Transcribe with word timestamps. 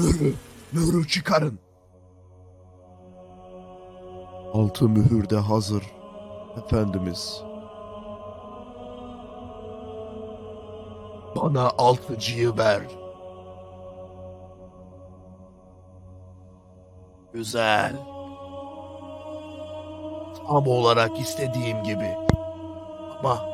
Mührü, 0.00 0.34
mührü 0.72 1.08
çıkarın. 1.08 1.58
Altı 4.52 4.88
mühür 4.88 5.30
de 5.30 5.36
hazır. 5.36 5.82
Efendimiz. 6.56 7.42
Bana 11.36 11.70
altıcıyı 11.78 12.58
ver. 12.58 12.82
Güzel. 17.32 17.96
Tam 20.48 20.66
olarak 20.66 21.20
istediğim 21.20 21.82
gibi. 21.82 22.16
Ama 23.18 23.44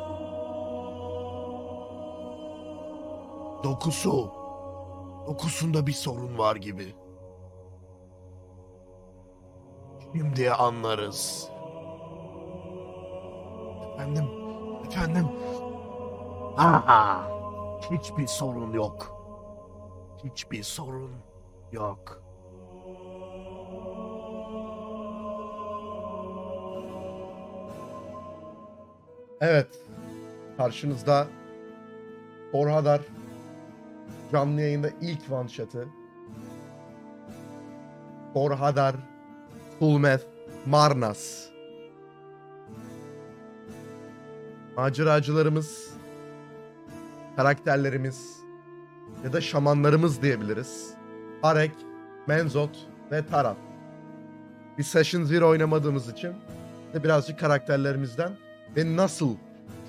dokusu 3.65 4.35
dokusunda 5.26 5.86
bir 5.86 5.92
sorun 5.92 6.38
var 6.38 6.56
gibi. 6.56 6.94
Şimdi 10.12 10.52
anlarız. 10.52 11.50
Efendim, 13.94 14.24
efendim. 14.86 15.26
Aha, 16.56 17.28
hiçbir 17.90 18.26
sorun 18.26 18.73
yok. 18.73 19.16
Hiçbir 20.24 20.62
sorun 20.62 21.10
yok. 21.73 22.23
Evet. 29.40 29.80
Karşınızda 30.56 31.26
Orhadar 32.52 33.01
canlı 34.32 34.60
yayında 34.60 34.91
ilk 35.01 35.32
one 35.32 35.49
shot'ı. 35.49 35.88
Orhadar 38.35 38.96
Sulmeth 39.79 40.24
Marnas. 40.66 41.46
Maceracılarımız, 44.77 45.91
karakterlerimiz 47.37 48.37
ya 49.24 49.32
da 49.32 49.41
şamanlarımız 49.41 50.23
diyebiliriz. 50.23 50.95
Arek, 51.43 51.73
Menzot 52.27 52.88
ve 53.13 53.27
Tarat. 53.27 53.57
Biz 54.79 54.87
Session 54.87 55.24
Zero 55.24 55.49
oynamadığımız 55.49 56.09
için 56.09 56.32
de 56.95 57.04
birazcık 57.04 57.38
karakterlerimizden 57.38 58.32
ve 58.77 58.97
nasıl 58.97 59.37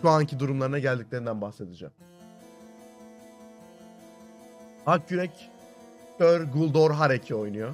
şu 0.02 0.10
anki 0.10 0.40
durumlarına 0.40 0.80
geldiklerinden 0.80 1.42
bahsedeceğim. 1.42 1.94
Akyürek 4.88 5.52
Sir 6.18 6.44
Guldor 6.44 6.92
Hareki 6.92 7.36
oynuyor. 7.36 7.74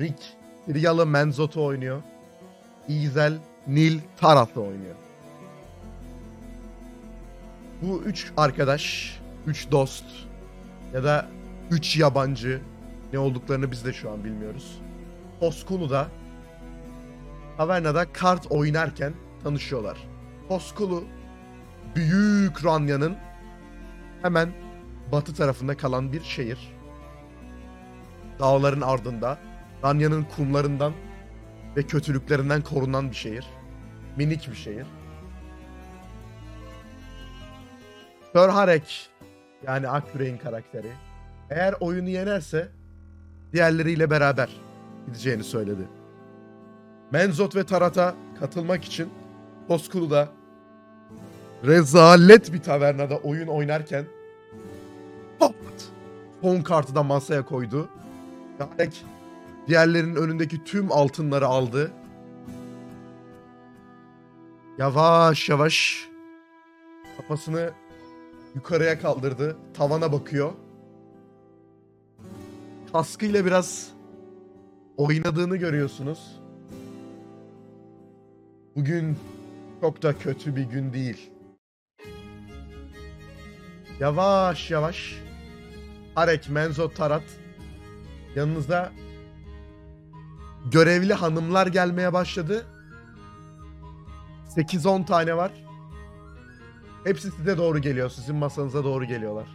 Rick 0.00 0.18
Riyalı 0.68 1.06
Menzot'u 1.06 1.64
oynuyor. 1.64 2.02
İzel 2.88 3.38
Nil 3.66 4.00
Tarat'ı 4.16 4.60
oynuyor. 4.60 4.94
Bu 7.82 8.02
üç 8.02 8.32
arkadaş, 8.36 9.16
üç 9.46 9.70
dost 9.70 10.04
ya 10.94 11.04
da 11.04 11.26
üç 11.70 11.96
yabancı 11.96 12.60
ne 13.12 13.18
olduklarını 13.18 13.70
biz 13.70 13.84
de 13.84 13.92
şu 13.92 14.10
an 14.10 14.24
bilmiyoruz. 14.24 14.80
Oskulu'da 15.40 16.06
tavernada 17.56 18.12
kart 18.12 18.46
oynarken 18.52 19.12
tanışıyorlar. 19.42 19.98
Poskulu 20.48 21.04
Büyük 21.96 22.64
Ranya'nın 22.64 23.16
hemen 24.22 24.52
batı 25.12 25.34
tarafında 25.34 25.76
kalan 25.76 26.12
bir 26.12 26.22
şehir. 26.22 26.58
Dağların 28.38 28.80
ardında 28.80 29.38
Ranya'nın 29.84 30.26
kumlarından 30.36 30.92
ve 31.76 31.82
kötülüklerinden 31.82 32.62
korunan 32.62 33.10
bir 33.10 33.16
şehir. 33.16 33.46
Minik 34.16 34.48
bir 34.50 34.56
şehir. 34.56 34.86
Sir 38.32 38.48
Harek 38.48 39.10
yani 39.66 39.88
Aküre'in 39.88 40.38
karakteri 40.38 40.92
eğer 41.50 41.74
oyunu 41.80 42.08
yenerse 42.08 42.68
diğerleriyle 43.52 44.10
beraber 44.10 44.48
gideceğini 45.06 45.44
söyledi. 45.44 45.88
Menzot 47.10 47.56
ve 47.56 47.64
Tarat'a 47.64 48.14
katılmak 48.40 48.84
için 48.84 49.08
Poskulu'da 49.68 50.28
rezalet 51.64 52.52
bir 52.52 52.62
tavernada 52.62 53.16
oyun 53.16 53.46
oynarken 53.46 54.04
pat 55.40 55.54
son 56.42 56.62
kartı 56.62 56.94
da 56.94 57.02
masaya 57.02 57.44
koydu. 57.44 57.88
Yarek 58.60 59.04
diğerlerinin 59.68 60.16
önündeki 60.16 60.64
tüm 60.64 60.92
altınları 60.92 61.46
aldı. 61.46 61.92
Yavaş 64.78 65.48
yavaş 65.48 66.08
kafasını 67.16 67.70
yukarıya 68.54 69.00
kaldırdı. 69.00 69.56
Tavana 69.74 70.12
bakıyor. 70.12 70.52
Kaskıyla 72.92 73.44
biraz 73.44 73.90
oynadığını 74.96 75.56
görüyorsunuz. 75.56 76.40
Bugün 78.76 79.18
çok 79.80 80.02
da 80.02 80.18
kötü 80.18 80.56
bir 80.56 80.62
gün 80.62 80.92
değil. 80.92 81.30
Yavaş 84.00 84.70
yavaş 84.70 85.22
Arek, 86.16 86.48
Menzo, 86.48 86.88
Tarat 86.88 87.22
yanınıza 88.36 88.92
görevli 90.70 91.14
hanımlar 91.14 91.66
gelmeye 91.66 92.12
başladı. 92.12 92.66
8-10 94.56 95.06
tane 95.06 95.36
var. 95.36 95.52
Hepsi 97.04 97.30
size 97.30 97.58
doğru 97.58 97.78
geliyor. 97.78 98.10
Sizin 98.10 98.36
masanıza 98.36 98.84
doğru 98.84 99.04
geliyorlar. 99.04 99.46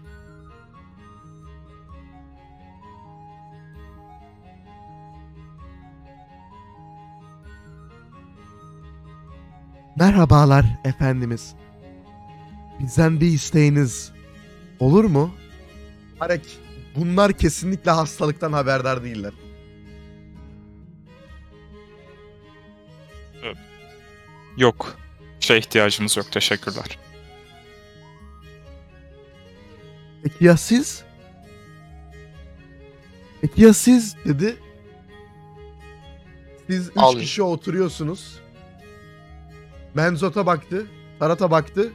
Merhabalar 9.99 10.65
efendimiz. 10.83 11.55
Bizden 12.79 13.19
bir 13.19 13.27
isteğiniz 13.27 14.11
olur 14.79 15.03
mu? 15.03 15.31
Arek, 16.19 16.57
bunlar 16.95 17.33
kesinlikle 17.33 17.91
hastalıktan 17.91 18.53
haberdar 18.53 19.03
değiller. 19.03 19.33
Yok. 24.57 24.95
Şey 25.39 25.57
ihtiyacımız 25.57 26.17
yok. 26.17 26.31
Teşekkürler. 26.31 26.99
Peki 30.23 30.45
ya 30.45 30.57
siz? 30.57 31.03
Peki 33.41 33.61
ya 33.61 33.73
siz? 33.73 34.15
dedi. 34.25 34.55
Siz 36.67 36.89
üç 36.89 36.97
Al. 36.97 37.19
kişi 37.19 37.43
oturuyorsunuz. 37.43 38.39
Menzot'a 39.93 40.45
baktı. 40.45 40.87
Tarat'a 41.19 41.51
baktı. 41.51 41.91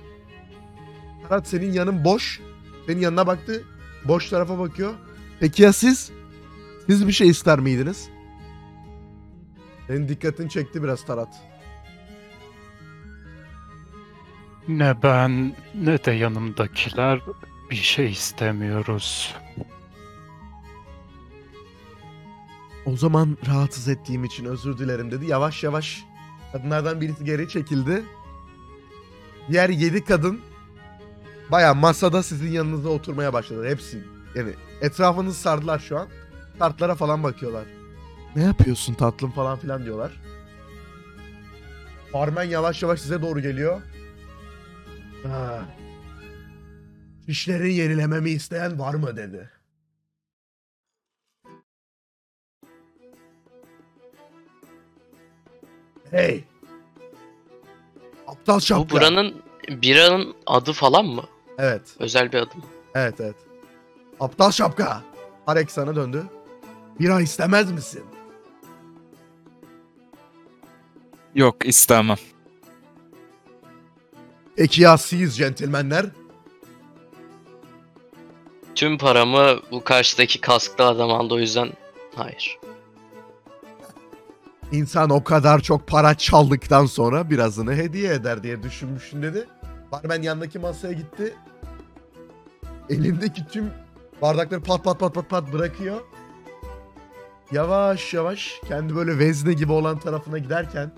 Tarat 1.29 1.49
senin 1.49 1.73
yanın 1.73 2.05
boş. 2.05 2.41
Senin 2.87 3.00
yanına 3.00 3.27
baktı. 3.27 3.65
Boş 4.05 4.29
tarafa 4.29 4.58
bakıyor. 4.58 4.94
Peki 5.41 5.62
ya 5.62 5.73
siz? 5.73 6.12
Siz 6.87 7.06
bir 7.06 7.12
şey 7.12 7.29
ister 7.29 7.58
miydiniz? 7.58 8.08
Senin 9.87 10.08
dikkatini 10.08 10.50
çekti 10.50 10.82
biraz 10.82 11.05
Tarat. 11.05 11.43
Ne 14.69 15.02
ben 15.02 15.56
ne 15.75 16.05
de 16.05 16.11
yanımdakiler 16.11 17.20
bir 17.70 17.76
şey 17.76 18.11
istemiyoruz. 18.11 19.35
O 22.87 22.96
zaman 22.96 23.38
Rahatsız 23.46 23.88
ettiğim 23.88 24.25
için 24.25 24.44
özür 24.44 24.79
dilerim 24.79 25.11
dedi. 25.11 25.26
Yavaş 25.26 25.62
yavaş 25.64 26.05
kadınlardan 26.53 27.00
birisi 27.00 27.25
geri 27.25 27.49
çekildi. 27.49 28.03
Diğer 29.50 29.69
yedi 29.69 30.05
kadın 30.05 30.41
baya 31.50 31.75
masada 31.75 32.23
sizin 32.23 32.52
yanınızda 32.52 32.88
oturmaya 32.88 33.32
başladı. 33.32 33.69
Hepsi. 33.69 34.05
Yani 34.35 34.55
etrafınızı 34.81 35.41
sardılar 35.41 35.79
şu 35.79 35.99
an. 35.99 36.08
Kartlara 36.58 36.94
falan 36.94 37.23
bakıyorlar. 37.23 37.64
ne 38.37 38.43
yapıyorsun 38.43 38.94
tatlım? 38.94 39.31
Falan 39.31 39.58
filan 39.58 39.85
diyorlar. 39.85 40.12
Barmen 42.14 42.44
yavaş 42.44 42.82
yavaş 42.82 43.00
size 43.00 43.23
doğru 43.23 43.41
geliyor. 43.41 43.82
Ha. 45.23 45.64
Şişleri 47.26 47.75
yenilememi 47.75 48.31
isteyen 48.31 48.79
var 48.79 48.94
mı 48.94 49.17
dedi. 49.17 49.50
Hey. 56.11 56.44
Aptal 58.26 58.61
şapka. 58.61 58.85
Bu 58.85 58.91
buranın 58.91 59.43
biranın 59.69 60.35
adı 60.46 60.73
falan 60.73 61.05
mı? 61.05 61.25
Evet. 61.61 61.83
Özel 61.99 62.33
bir 62.33 62.39
adı 62.39 62.57
mı? 62.57 62.65
Evet 62.95 63.21
evet. 63.21 63.37
Aptal 64.21 64.51
şapka. 64.51 65.03
Arek 65.47 65.71
sana 65.71 65.97
döndü. 65.97 66.25
Bira 67.01 67.21
istemez 67.21 67.73
misin? 67.73 68.03
Yok 71.35 71.67
istemem. 71.67 72.17
Peki 74.57 74.83
ya 74.83 74.99
siz 74.99 75.37
centilmenler? 75.37 76.07
Tüm 78.75 78.99
paramı 78.99 79.61
bu 79.71 79.85
karşıdaki 79.85 80.41
kasklı 80.41 80.87
adam 80.87 81.11
aldı 81.11 81.35
o 81.35 81.39
yüzden 81.39 81.73
hayır. 82.15 82.59
İnsan 84.73 85.11
o 85.11 85.25
kadar 85.25 85.61
çok 85.61 85.87
para 85.87 86.15
çaldıktan 86.15 86.87
sonra 86.87 87.31
birazını 87.31 87.75
hediye 87.75 88.13
eder 88.13 88.43
diye 88.43 88.63
düşünmüşsün 88.63 89.23
dedi. 89.23 89.49
Barmen 89.93 90.23
yanındaki 90.23 90.59
masaya 90.59 90.93
gitti. 90.93 91.35
Elindeki 92.89 93.47
tüm 93.47 93.71
bardakları 94.23 94.63
pat 94.63 94.85
pat 94.85 95.01
pat 95.01 95.15
pat 95.15 95.31
pat 95.31 95.53
bırakıyor. 95.53 96.01
Yavaş 97.53 98.15
yavaş 98.15 98.61
kendi 98.69 98.97
böyle 98.97 99.19
vezne 99.19 99.53
gibi 99.53 99.73
olan 99.73 99.99
tarafına 99.99 100.39
giderken 100.39 100.93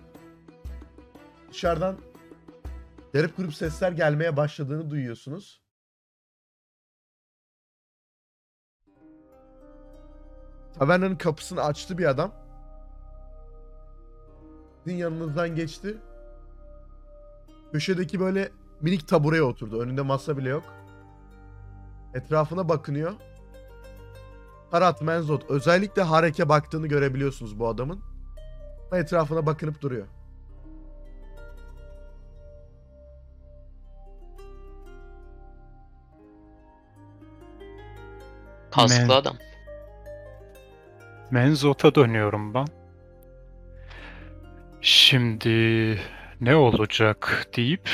dışarıdan 1.51 1.99
garip 3.13 3.37
grup 3.37 3.55
sesler 3.55 3.93
gelmeye 3.93 4.37
başladığını 4.37 4.91
duyuyorsunuz. 4.91 5.63
Tavernanın 10.79 11.17
kapısını 11.17 11.63
açtı 11.63 11.99
bir 11.99 12.05
adam. 12.05 12.33
Sizin 14.85 14.97
yanınızdan 14.97 15.55
geçti. 15.55 15.97
Köşedeki 17.73 18.21
böyle 18.21 18.53
minik 18.83 19.09
tabureye 19.09 19.43
oturdu. 19.43 19.81
Önünde 19.81 20.03
masa 20.03 20.37
bile 20.37 20.49
yok. 20.49 20.65
Etrafına 22.15 22.69
bakınıyor. 22.69 23.13
Tarat 24.71 25.03
Menzot 25.03 25.51
özellikle 25.51 26.03
Harek'e 26.03 26.49
baktığını 26.49 26.87
görebiliyorsunuz 26.87 27.59
bu 27.59 27.69
adamın. 27.69 28.01
Etrafına 28.93 29.47
bakınıp 29.47 29.83
duruyor. 29.83 30.07
Kasklı 38.71 39.07
Men- 39.07 39.09
adam. 39.09 39.37
Menzot'a 41.31 41.95
dönüyorum 41.95 42.55
ben. 42.55 42.67
Şimdi 44.81 45.99
ne 46.41 46.57
olacak 46.57 47.49
deyip 47.57 47.91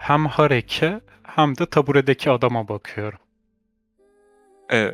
hem 0.00 0.26
Hareke 0.26 1.00
hem 1.22 1.58
de 1.58 1.66
taburedeki 1.66 2.30
adama 2.30 2.68
bakıyorum. 2.68 3.18
E, 4.72 4.92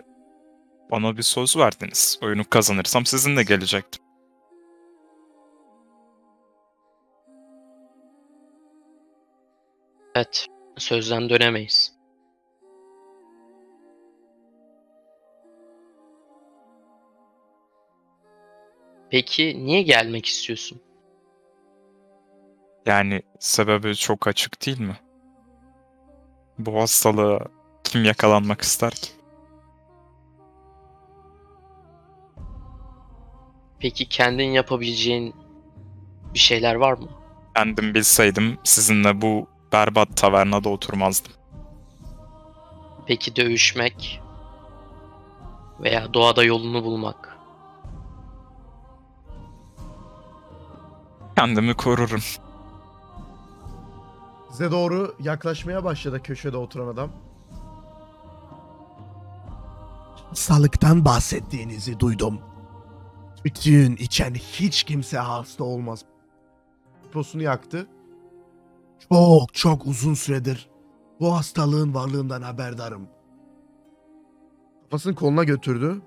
bana 0.90 1.16
bir 1.16 1.22
söz 1.22 1.56
verdiniz. 1.56 2.18
Oyunu 2.22 2.44
kazanırsam 2.50 3.06
sizinle 3.06 3.42
gelecektim. 3.42 4.02
Evet. 10.14 10.46
Sözden 10.78 11.28
dönemeyiz. 11.28 11.96
Peki 19.10 19.66
niye 19.66 19.82
gelmek 19.82 20.26
istiyorsun? 20.26 20.80
Yani 22.86 23.22
sebebi 23.38 23.96
çok 23.96 24.26
açık 24.26 24.66
değil 24.66 24.80
mi? 24.80 24.96
Bu 26.58 26.80
hastalığa 26.80 27.40
kim 27.84 28.04
yakalanmak 28.04 28.60
ister 28.60 28.90
ki? 28.92 29.10
Peki 33.80 34.08
kendin 34.08 34.44
yapabileceğin 34.50 35.34
bir 36.34 36.38
şeyler 36.38 36.74
var 36.74 36.92
mı? 36.92 37.08
Kendim 37.56 37.94
bilseydim 37.94 38.58
sizinle 38.64 39.20
bu 39.22 39.46
berbat 39.72 40.16
tavernada 40.16 40.68
oturmazdım. 40.68 41.32
Peki 43.06 43.36
dövüşmek 43.36 44.20
veya 45.80 46.14
doğada 46.14 46.44
yolunu 46.44 46.84
bulmak? 46.84 47.38
Kendimi 51.36 51.74
korurum. 51.74 52.22
Size 54.56 54.70
doğru 54.70 55.14
yaklaşmaya 55.20 55.84
başladı 55.84 56.22
köşede 56.22 56.56
oturan 56.56 56.86
adam. 56.88 57.10
Hastalıktan 60.28 61.04
bahsettiğinizi 61.04 62.00
duydum. 62.00 62.40
Bütün 63.44 63.96
içen 63.96 64.34
hiç 64.34 64.82
kimse 64.82 65.18
hasta 65.18 65.64
olmaz. 65.64 66.04
Posunu 67.12 67.42
yaktı. 67.42 67.86
Çok 69.08 69.54
çok 69.54 69.86
uzun 69.86 70.14
süredir 70.14 70.68
bu 71.20 71.36
hastalığın 71.36 71.94
varlığından 71.94 72.42
haberdarım. 72.42 73.08
Kafasını 74.82 75.14
koluna 75.14 75.44
götürdü. 75.44 76.02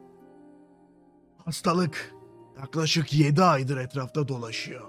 Hastalık 1.45 2.16
yaklaşık 2.60 3.13
7 3.13 3.44
aydır 3.44 3.78
etrafta 3.78 4.28
dolaşıyor. 4.28 4.86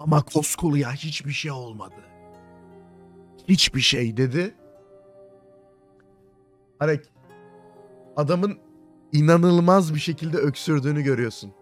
Ama 0.00 0.22
Koskulu'ya 0.22 0.92
hiçbir 0.92 1.32
şey 1.32 1.50
olmadı. 1.50 2.11
Hiçbir 3.48 3.80
şey 3.80 4.16
dedi. 4.16 4.54
Arek, 6.80 7.04
adamın 8.16 8.58
inanılmaz 9.12 9.94
bir 9.94 10.00
şekilde 10.00 10.36
öksürdüğünü 10.36 11.02
görüyorsun. 11.02 11.52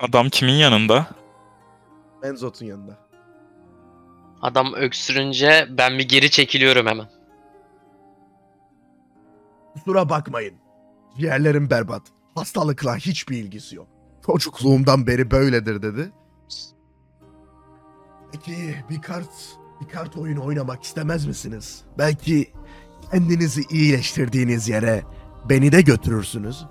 Adam 0.00 0.28
kimin 0.28 0.52
yanında? 0.52 1.06
Enzot'un 2.22 2.66
yanında. 2.66 2.98
Adam 4.42 4.74
öksürünce 4.74 5.66
ben 5.70 5.98
bir 5.98 6.08
geri 6.08 6.30
çekiliyorum 6.30 6.86
hemen. 6.86 7.08
Kusura 9.74 10.08
bakmayın. 10.08 10.54
Ciğerlerim 11.18 11.70
berbat. 11.70 12.02
Hastalıkla 12.34 12.96
hiçbir 12.96 13.36
ilgisi 13.36 13.76
yok. 13.76 13.97
Çocukluğumdan 14.32 15.06
beri 15.06 15.30
böyledir 15.30 15.82
dedi. 15.82 16.12
Peki 18.32 18.74
bir 18.90 19.02
kart, 19.02 19.30
bir 19.80 19.88
kart 19.88 20.16
oyunu 20.16 20.44
oynamak 20.44 20.82
istemez 20.82 21.26
misiniz? 21.26 21.84
Belki 21.98 22.52
kendinizi 23.10 23.62
iyileştirdiğiniz 23.70 24.68
yere 24.68 25.02
beni 25.48 25.72
de 25.72 25.80
götürürsünüz. 25.80 26.66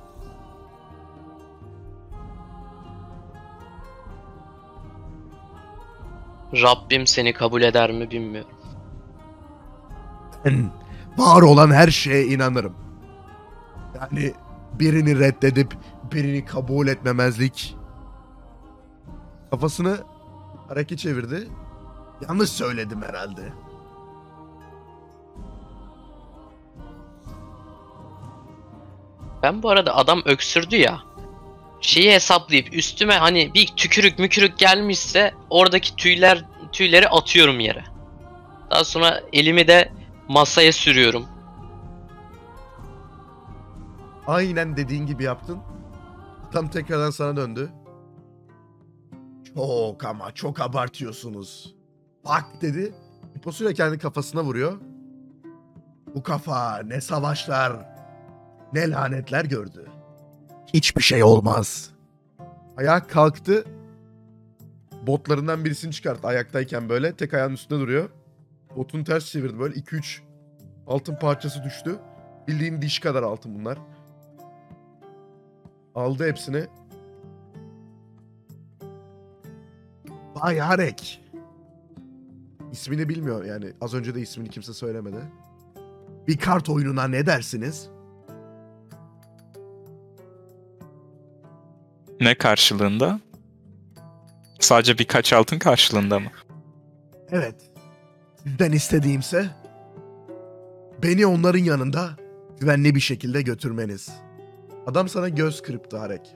Rabbim 6.53 7.07
seni 7.07 7.33
kabul 7.33 7.61
eder 7.61 7.91
mi 7.91 8.11
bilmiyorum. 8.11 8.51
Ben 10.45 10.71
var 11.17 11.41
olan 11.41 11.71
her 11.71 11.87
şeye 11.87 12.25
inanırım. 12.25 12.75
Yani 13.95 14.33
birini 14.79 15.19
reddedip 15.19 15.77
birini 16.11 16.45
kabul 16.45 16.87
etmemezlik. 16.87 17.75
Kafasını 19.51 19.97
hareket 20.67 20.99
çevirdi. 20.99 21.47
Yanlış 22.29 22.49
söyledim 22.49 23.01
herhalde. 23.01 23.53
Ben 29.43 29.63
bu 29.63 29.69
arada 29.69 29.95
adam 29.95 30.21
öksürdü 30.25 30.75
ya. 30.75 30.99
Şeyi 31.81 32.11
hesaplayıp 32.11 32.73
üstüme 32.73 33.13
hani 33.13 33.53
bir 33.53 33.67
tükürük 33.67 34.19
mükürük 34.19 34.57
gelmişse 34.57 35.33
oradaki 35.49 35.95
tüyler 35.95 36.45
tüyleri 36.71 37.09
atıyorum 37.09 37.59
yere. 37.59 37.83
Daha 38.71 38.83
sonra 38.83 39.21
elimi 39.33 39.67
de 39.67 39.91
masaya 40.27 40.71
sürüyorum. 40.71 41.25
Aynen 44.27 44.77
dediğin 44.77 45.05
gibi 45.05 45.23
yaptın. 45.23 45.59
Tam 46.51 46.69
tekrardan 46.69 47.09
sana 47.09 47.37
döndü. 47.37 47.69
Çok 49.55 50.05
ama 50.05 50.31
çok 50.31 50.61
abartıyorsunuz. 50.61 51.75
Bak 52.25 52.45
dedi. 52.61 52.93
Hiposuyla 53.37 53.73
kendi 53.73 53.97
kafasına 53.97 54.43
vuruyor. 54.43 54.77
Bu 56.15 56.23
kafa 56.23 56.79
ne 56.79 57.01
savaşlar 57.01 57.97
ne 58.73 58.89
lanetler 58.89 59.45
gördü. 59.45 59.85
Hiçbir 60.73 61.01
şey 61.01 61.23
olmaz. 61.23 61.89
Ayağa 62.77 63.07
kalktı. 63.07 63.65
Botlarından 65.07 65.65
birisini 65.65 65.91
çıkarttı 65.93 66.27
ayaktayken 66.27 66.89
böyle. 66.89 67.13
Tek 67.15 67.33
ayağının 67.33 67.53
üstünde 67.53 67.79
duruyor. 67.79 68.09
Botunu 68.75 69.03
ters 69.03 69.25
çevirdi 69.25 69.59
böyle 69.59 69.75
2-3 69.75 70.19
altın 70.87 71.15
parçası 71.15 71.63
düştü. 71.63 71.99
Bildiğin 72.47 72.81
diş 72.81 72.99
kadar 72.99 73.23
altın 73.23 73.59
bunlar. 73.59 73.77
Aldı 75.97 76.27
hepsini. 76.27 76.65
Bay 80.35 80.59
Harek. 80.59 81.21
İsmini 82.71 83.09
bilmiyor 83.09 83.45
yani. 83.45 83.73
Az 83.81 83.93
önce 83.93 84.15
de 84.15 84.21
ismini 84.21 84.49
kimse 84.49 84.73
söylemedi. 84.73 85.17
bir 86.27 86.37
kart 86.37 86.69
oyununa 86.69 87.07
ne 87.07 87.25
dersiniz? 87.25 87.89
Ne 92.21 92.35
karşılığında? 92.37 93.19
Sadece 94.59 94.97
birkaç 94.97 95.33
altın 95.33 95.59
karşılığında 95.59 96.19
mı? 96.19 96.29
Evet. 97.29 97.71
Sizden 98.43 98.71
istediğimse 98.71 99.49
beni 101.03 101.25
onların 101.25 101.59
yanında 101.59 102.09
güvenli 102.59 102.95
bir 102.95 102.99
şekilde 102.99 103.41
götürmeniz. 103.41 104.26
Adam 104.87 105.09
sana 105.09 105.29
göz 105.29 105.61
kırptı 105.61 105.97
Harek. 105.97 106.35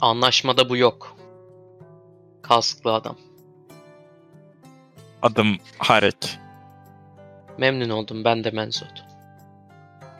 Anlaşmada 0.00 0.68
bu 0.68 0.76
yok. 0.76 1.16
Kasklı 2.42 2.94
adam. 2.94 3.16
Adım 5.22 5.56
Harek. 5.78 6.38
Memnun 7.58 7.90
oldum 7.90 8.24
ben 8.24 8.44
de 8.44 8.50
Menzot. 8.50 9.04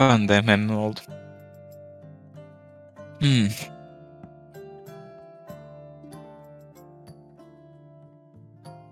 Ben 0.01 0.29
de 0.29 0.41
memnun 0.41 0.77
oldum. 0.77 1.05
Hmm. 3.19 3.49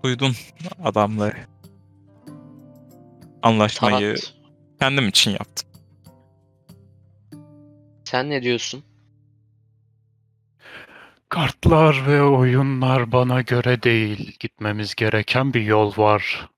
Duydun 0.03 0.33
adamları. 0.83 1.37
Anlaşmayı 3.41 4.15
Tarat. 4.15 4.33
kendim 4.79 5.07
için 5.07 5.31
yaptım. 5.31 5.69
Sen 8.03 8.29
ne 8.29 8.43
diyorsun? 8.43 8.83
Kartlar 11.29 12.07
ve 12.07 12.23
oyunlar 12.23 13.11
bana 13.11 13.41
göre 13.41 13.83
değil. 13.83 14.37
Gitmemiz 14.39 14.95
gereken 14.95 15.53
bir 15.53 15.61
yol 15.61 15.97
var. 15.97 16.49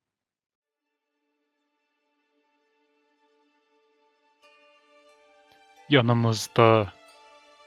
Yanımızda 5.89 6.93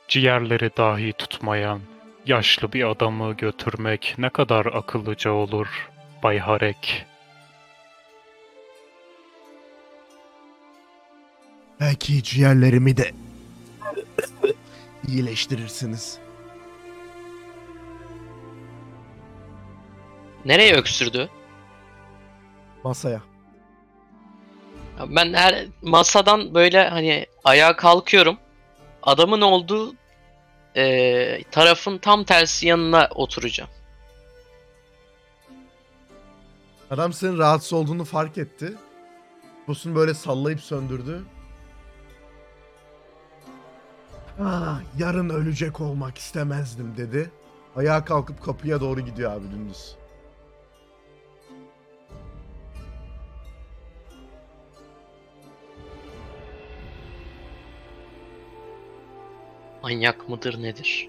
ciğerleri 0.08 0.70
dahi 0.76 1.12
tutmayan 1.12 1.80
yaşlı 2.26 2.72
bir 2.72 2.90
adamı 2.90 3.32
götürmek 3.32 4.14
ne 4.18 4.28
kadar 4.30 4.66
akıllıca 4.66 5.30
olur 5.30 5.90
Bay 6.22 6.38
Harek. 6.38 7.06
Belki 11.80 12.22
ciğerlerimi 12.22 12.96
de 12.96 13.10
iyileştirirsiniz. 15.08 16.18
Nereye 20.44 20.74
öksürdü? 20.74 21.28
Masaya. 22.84 23.20
Ya 24.98 25.16
Ben 25.16 25.32
her 25.34 25.66
masadan 25.82 26.54
böyle 26.54 26.88
hani 26.88 27.26
ayağa 27.44 27.76
kalkıyorum. 27.76 28.38
Adamın 29.02 29.40
olduğu 29.40 29.94
eee, 30.76 31.42
tarafın 31.50 31.98
tam 31.98 32.24
tersi 32.24 32.66
yanına 32.66 33.08
oturacağım. 33.14 33.70
Adam 36.90 37.12
senin 37.12 37.38
rahatsız 37.38 37.72
olduğunu 37.72 38.04
fark 38.04 38.38
etti. 38.38 38.74
Busunu 39.68 39.94
böyle 39.94 40.14
sallayıp 40.14 40.60
söndürdü. 40.60 41.22
Ah, 44.40 44.80
yarın 44.98 45.28
ölecek 45.30 45.80
olmak 45.80 46.18
istemezdim 46.18 46.96
dedi. 46.96 47.30
Ayağa 47.76 48.04
kalkıp 48.04 48.42
kapıya 48.44 48.80
doğru 48.80 49.00
gidiyor 49.00 49.32
abi 49.32 49.50
dümdüz. 49.50 49.96
Manyak 59.84 60.28
mıdır 60.28 60.62
nedir? 60.62 61.08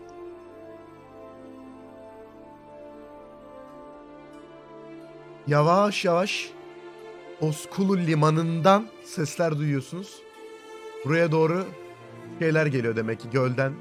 Yavaş 5.48 6.06
yavaş 6.06 6.50
Oskulu 7.42 7.98
limanından 7.98 8.88
sesler 9.04 9.58
duyuyorsunuz. 9.58 10.20
Buraya 11.06 11.32
doğru 11.32 11.66
şeyler 12.40 12.66
geliyor 12.66 12.96
demek 12.96 13.20
ki 13.20 13.30
gölden 13.30 13.74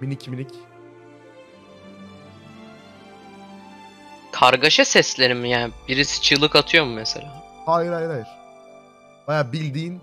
minik 0.00 0.28
minik. 0.28 0.54
Kargaşa 4.32 4.84
sesleri 4.84 5.34
mi 5.34 5.50
yani? 5.50 5.72
Birisi 5.88 6.22
çığlık 6.22 6.56
atıyor 6.56 6.84
mu 6.84 6.94
mesela? 6.94 7.44
Hayır 7.66 7.92
hayır 7.92 8.08
hayır. 8.08 8.28
Baya 9.28 9.52
bildiğin 9.52 10.00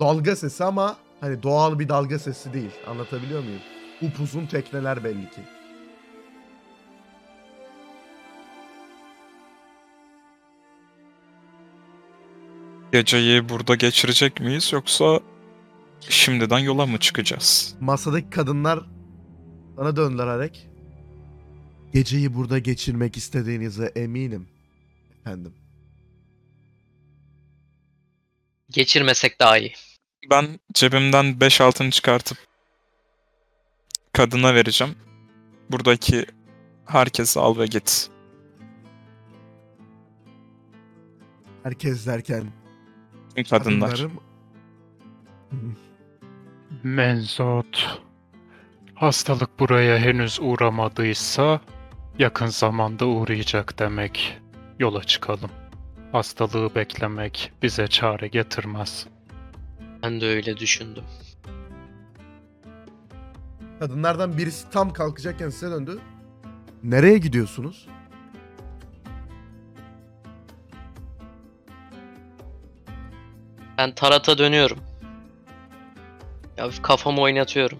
dalga 0.00 0.36
sesi 0.36 0.64
ama 0.64 0.96
hani 1.22 1.42
doğal 1.42 1.78
bir 1.78 1.88
dalga 1.88 2.18
sesi 2.18 2.52
değil. 2.52 2.70
Anlatabiliyor 2.86 3.42
muyum? 3.42 3.60
Upuzun 4.02 4.46
tekneler 4.46 5.04
belli 5.04 5.30
ki. 5.30 5.40
Geceyi 12.92 13.48
burada 13.48 13.74
geçirecek 13.74 14.40
miyiz 14.40 14.72
yoksa 14.72 15.20
şimdiden 16.00 16.58
yola 16.58 16.86
mı 16.86 16.98
çıkacağız? 16.98 17.74
Masadaki 17.80 18.30
kadınlar 18.30 18.80
sana 19.76 19.96
döndüler 19.96 20.26
Arek. 20.26 20.68
Geceyi 21.92 22.34
burada 22.34 22.58
geçirmek 22.58 23.16
istediğinize 23.16 23.92
eminim. 23.96 24.48
Efendim. 25.20 25.54
Geçirmesek 28.70 29.40
daha 29.40 29.58
iyi. 29.58 29.72
Ben 30.30 30.58
cebimden 30.74 31.40
5 31.40 31.60
altın 31.60 31.90
çıkartıp 31.90 32.38
kadına 34.12 34.54
vereceğim. 34.54 34.94
Buradaki 35.70 36.26
herkesi 36.86 37.40
al 37.40 37.58
ve 37.58 37.66
git. 37.66 38.08
Herkes 41.62 42.06
derken 42.06 42.44
kadınlar. 43.50 43.90
kadınlarım 43.90 44.12
Menzot. 46.82 48.00
Hastalık 48.94 49.60
buraya 49.60 49.98
henüz 49.98 50.38
uğramadıysa 50.42 51.60
yakın 52.18 52.46
zamanda 52.46 53.06
uğrayacak 53.06 53.78
demek. 53.78 54.38
Yola 54.78 55.04
çıkalım. 55.04 55.50
Hastalığı 56.12 56.74
beklemek 56.74 57.52
bize 57.62 57.86
çare 57.88 58.28
getirmez. 58.28 59.06
Ben 60.02 60.20
de 60.20 60.26
öyle 60.26 60.56
düşündüm. 60.56 61.04
Kadınlardan 63.78 64.38
birisi 64.38 64.70
tam 64.70 64.92
kalkacakken 64.92 65.48
size 65.48 65.70
döndü. 65.70 65.98
Nereye 66.82 67.18
gidiyorsunuz? 67.18 67.88
Ben 73.78 73.94
Tarat'a 73.94 74.38
dönüyorum. 74.38 74.78
Ya 76.56 76.70
kafamı 76.82 77.20
oynatıyorum. 77.20 77.78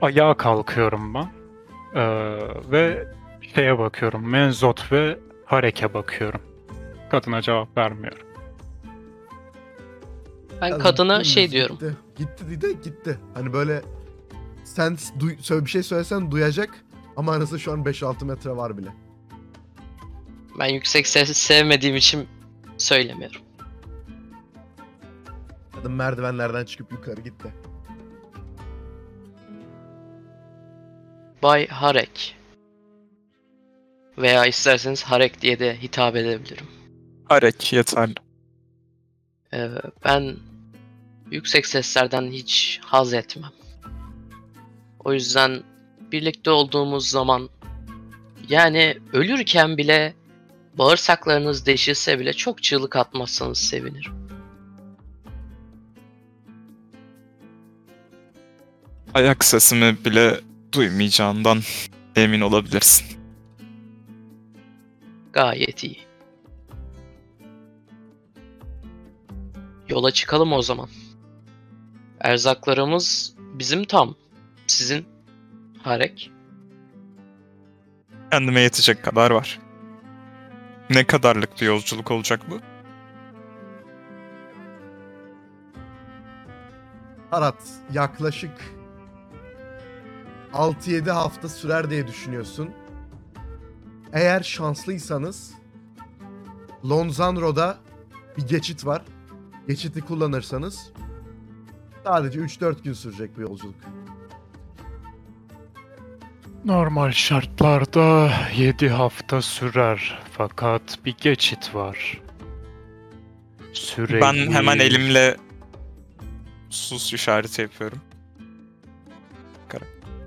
Ayağa 0.00 0.36
kalkıyorum 0.36 1.14
ben. 1.14 1.32
Ee, 1.94 2.02
ve 2.70 3.08
şeye 3.54 3.78
bakıyorum. 3.78 4.28
Menzot 4.30 4.92
ve 4.92 5.18
Harek'e 5.44 5.94
bakıyorum. 5.94 6.40
Kadına 7.10 7.42
cevap 7.42 7.76
vermiyorum. 7.76 8.29
Ben 10.60 10.70
Kadın 10.70 10.82
kadına 10.82 11.24
şey 11.24 11.50
diyorum. 11.50 11.78
Gitti. 11.78 11.96
Gitti 12.16 12.44
dedi 12.50 12.80
gitti. 12.82 13.18
Hani 13.34 13.52
böyle 13.52 13.82
sen 14.64 14.98
duy, 15.20 15.36
söyle 15.40 15.64
bir 15.64 15.70
şey 15.70 15.82
söylesen 15.82 16.30
duyacak 16.30 16.84
ama 17.16 17.32
arası 17.32 17.58
şu 17.58 17.72
an 17.72 17.82
5-6 17.82 18.24
metre 18.24 18.50
var 18.56 18.78
bile. 18.78 18.88
Ben 20.58 20.66
yüksek 20.66 21.06
ses 21.06 21.36
sevmediğim 21.36 21.96
için 21.96 22.28
söylemiyorum. 22.78 23.40
Kadın 25.72 25.92
merdivenlerden 25.92 26.64
çıkıp 26.64 26.92
yukarı 26.92 27.20
gitti. 27.20 27.54
Bay 31.42 31.66
Harek. 31.68 32.36
Veya 34.18 34.46
isterseniz 34.46 35.02
Harek 35.02 35.40
diye 35.42 35.58
de 35.58 35.82
hitap 35.82 36.16
edebilirim. 36.16 36.66
Harek 37.24 37.72
yeterli. 37.72 38.14
Ee, 39.54 39.68
ben 40.04 40.36
yüksek 41.30 41.66
seslerden 41.66 42.30
hiç 42.30 42.80
haz 42.82 43.14
etmem. 43.14 43.52
O 45.04 45.12
yüzden 45.12 45.62
birlikte 46.12 46.50
olduğumuz 46.50 47.08
zaman 47.08 47.50
yani 48.48 48.98
ölürken 49.12 49.76
bile 49.76 50.14
bağırsaklarınız 50.74 51.66
deşilse 51.66 52.18
bile 52.18 52.32
çok 52.32 52.62
çığlık 52.62 52.96
atmazsanız 52.96 53.58
sevinirim. 53.58 54.12
Ayak 59.14 59.44
sesimi 59.44 60.04
bile 60.04 60.40
duymayacağından 60.72 61.60
emin 62.16 62.40
olabilirsin. 62.40 63.06
Gayet 65.32 65.84
iyi. 65.84 65.98
Yola 69.88 70.10
çıkalım 70.10 70.52
o 70.52 70.62
zaman. 70.62 70.88
Erzaklarımız 72.20 73.34
bizim 73.38 73.84
tam. 73.84 74.14
Sizin 74.66 75.06
Harek. 75.82 76.30
Kendime 78.30 78.60
yetecek 78.60 79.04
kadar 79.04 79.30
var. 79.30 79.60
Ne 80.90 81.06
kadarlık 81.06 81.60
bir 81.60 81.66
yolculuk 81.66 82.10
olacak 82.10 82.40
bu? 82.50 82.58
Arat 87.32 87.62
yaklaşık 87.92 88.74
6-7 90.52 91.10
hafta 91.10 91.48
sürer 91.48 91.90
diye 91.90 92.06
düşünüyorsun. 92.06 92.70
Eğer 94.12 94.42
şanslıysanız 94.42 95.52
Lonzanro'da 96.88 97.78
bir 98.36 98.46
geçit 98.46 98.86
var. 98.86 99.02
Geçiti 99.68 100.00
kullanırsanız 100.00 100.92
sadece 102.04 102.38
3-4 102.38 102.82
gün 102.82 102.92
sürecek 102.92 103.36
bu 103.36 103.40
yolculuk. 103.40 103.74
Normal 106.64 107.12
şartlarda 107.12 108.32
7 108.56 108.88
hafta 108.88 109.42
sürer 109.42 110.18
fakat 110.32 110.98
bir 111.04 111.14
geçit 111.20 111.74
var. 111.74 112.20
Süreyi... 113.72 114.20
Ben 114.20 114.52
hemen 114.52 114.78
elimle 114.78 115.36
sus 116.70 117.12
işareti 117.12 117.62
yapıyorum. 117.62 118.00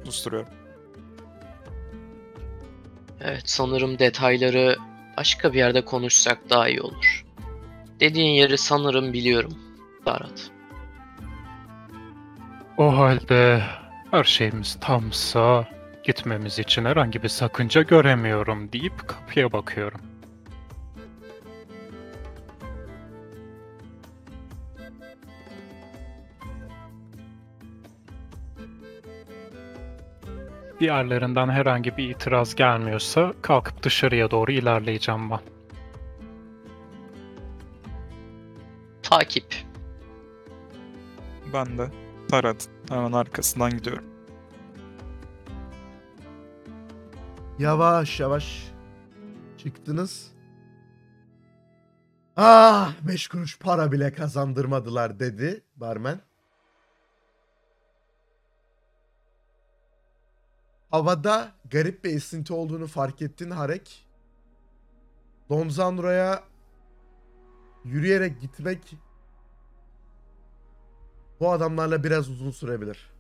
Susturuyorum. 0.06 0.50
Evet 3.22 3.44
sanırım 3.46 4.00
detayları 4.00 4.78
başka 5.18 5.54
bir 5.54 5.58
yerde 5.58 5.86
konuşsak 5.86 6.50
daha 6.50 6.70
iyi 6.70 6.82
olur. 6.82 7.26
Dediğin 8.00 8.34
yeri 8.34 8.58
sanırım 8.58 9.14
biliyorum. 9.14 9.54
Barat. 10.06 10.53
O 12.84 12.98
halde 12.98 13.64
her 14.12 14.24
şeyimiz 14.24 14.78
tamsa 14.82 15.68
gitmemiz 16.04 16.60
için 16.60 16.86
herhangi 16.86 17.24
bir 17.24 17.28
sakınca 17.28 17.82
göremiyorum 17.82 18.72
deyip 18.72 19.08
kapıya 19.08 19.52
bakıyorum. 19.52 20.02
Diğerlerinden 30.80 31.50
herhangi 31.50 31.98
bir 31.98 32.10
itiraz 32.10 32.56
gelmiyorsa 32.56 33.34
kalkıp 33.42 33.84
dışarıya 33.84 34.32
doğru 34.32 34.52
ilerleyeceğim 34.52 35.32
ben. 35.32 35.40
Takip. 39.04 39.56
Ben 41.54 41.78
de 41.78 42.03
Tarat 42.34 42.70
hemen 42.90 43.12
arkasından 43.12 43.72
gidiyorum. 43.72 44.06
Yavaş 47.60 48.20
yavaş 48.20 48.72
çıktınız. 49.58 50.32
Ah 52.38 52.94
5 53.08 53.28
kuruş 53.28 53.60
para 53.60 53.92
bile 53.92 54.14
kazandırmadılar 54.14 55.20
dedi 55.20 55.64
barmen. 55.76 56.20
Havada 60.92 61.52
garip 61.72 62.04
bir 62.04 62.16
esinti 62.16 62.54
olduğunu 62.54 62.88
fark 62.88 63.22
ettin 63.22 63.50
Harek. 63.50 64.08
Donzanro'ya 65.50 66.44
yürüyerek 67.84 68.42
gitmek 68.42 68.98
bu 71.40 71.52
adamlarla 71.52 72.04
biraz 72.04 72.30
uzun 72.30 72.52
sürebilir. 72.52 73.14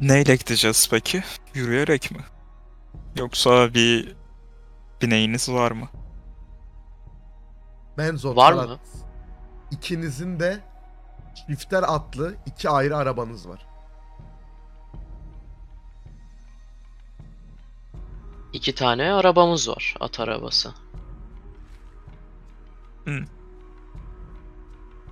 Neyle 0.00 0.36
gideceğiz 0.36 0.88
peki? 0.90 1.24
Yürüyerek 1.54 2.10
mi? 2.10 2.24
Yoksa 3.16 3.74
bir 3.74 4.16
bineğiniz 5.02 5.48
var 5.48 5.70
mı? 5.70 5.88
Benzo 7.98 8.36
Var 8.36 8.52
mı? 8.52 8.78
İkinizin 9.70 10.40
de 10.40 10.60
çifter 11.34 11.82
atlı 11.82 12.34
iki 12.46 12.70
ayrı 12.70 12.96
arabanız 12.96 13.48
var. 13.48 13.67
İki 18.58 18.74
tane 18.74 19.12
arabamız 19.12 19.68
var. 19.68 19.94
At 20.00 20.20
arabası. 20.20 20.74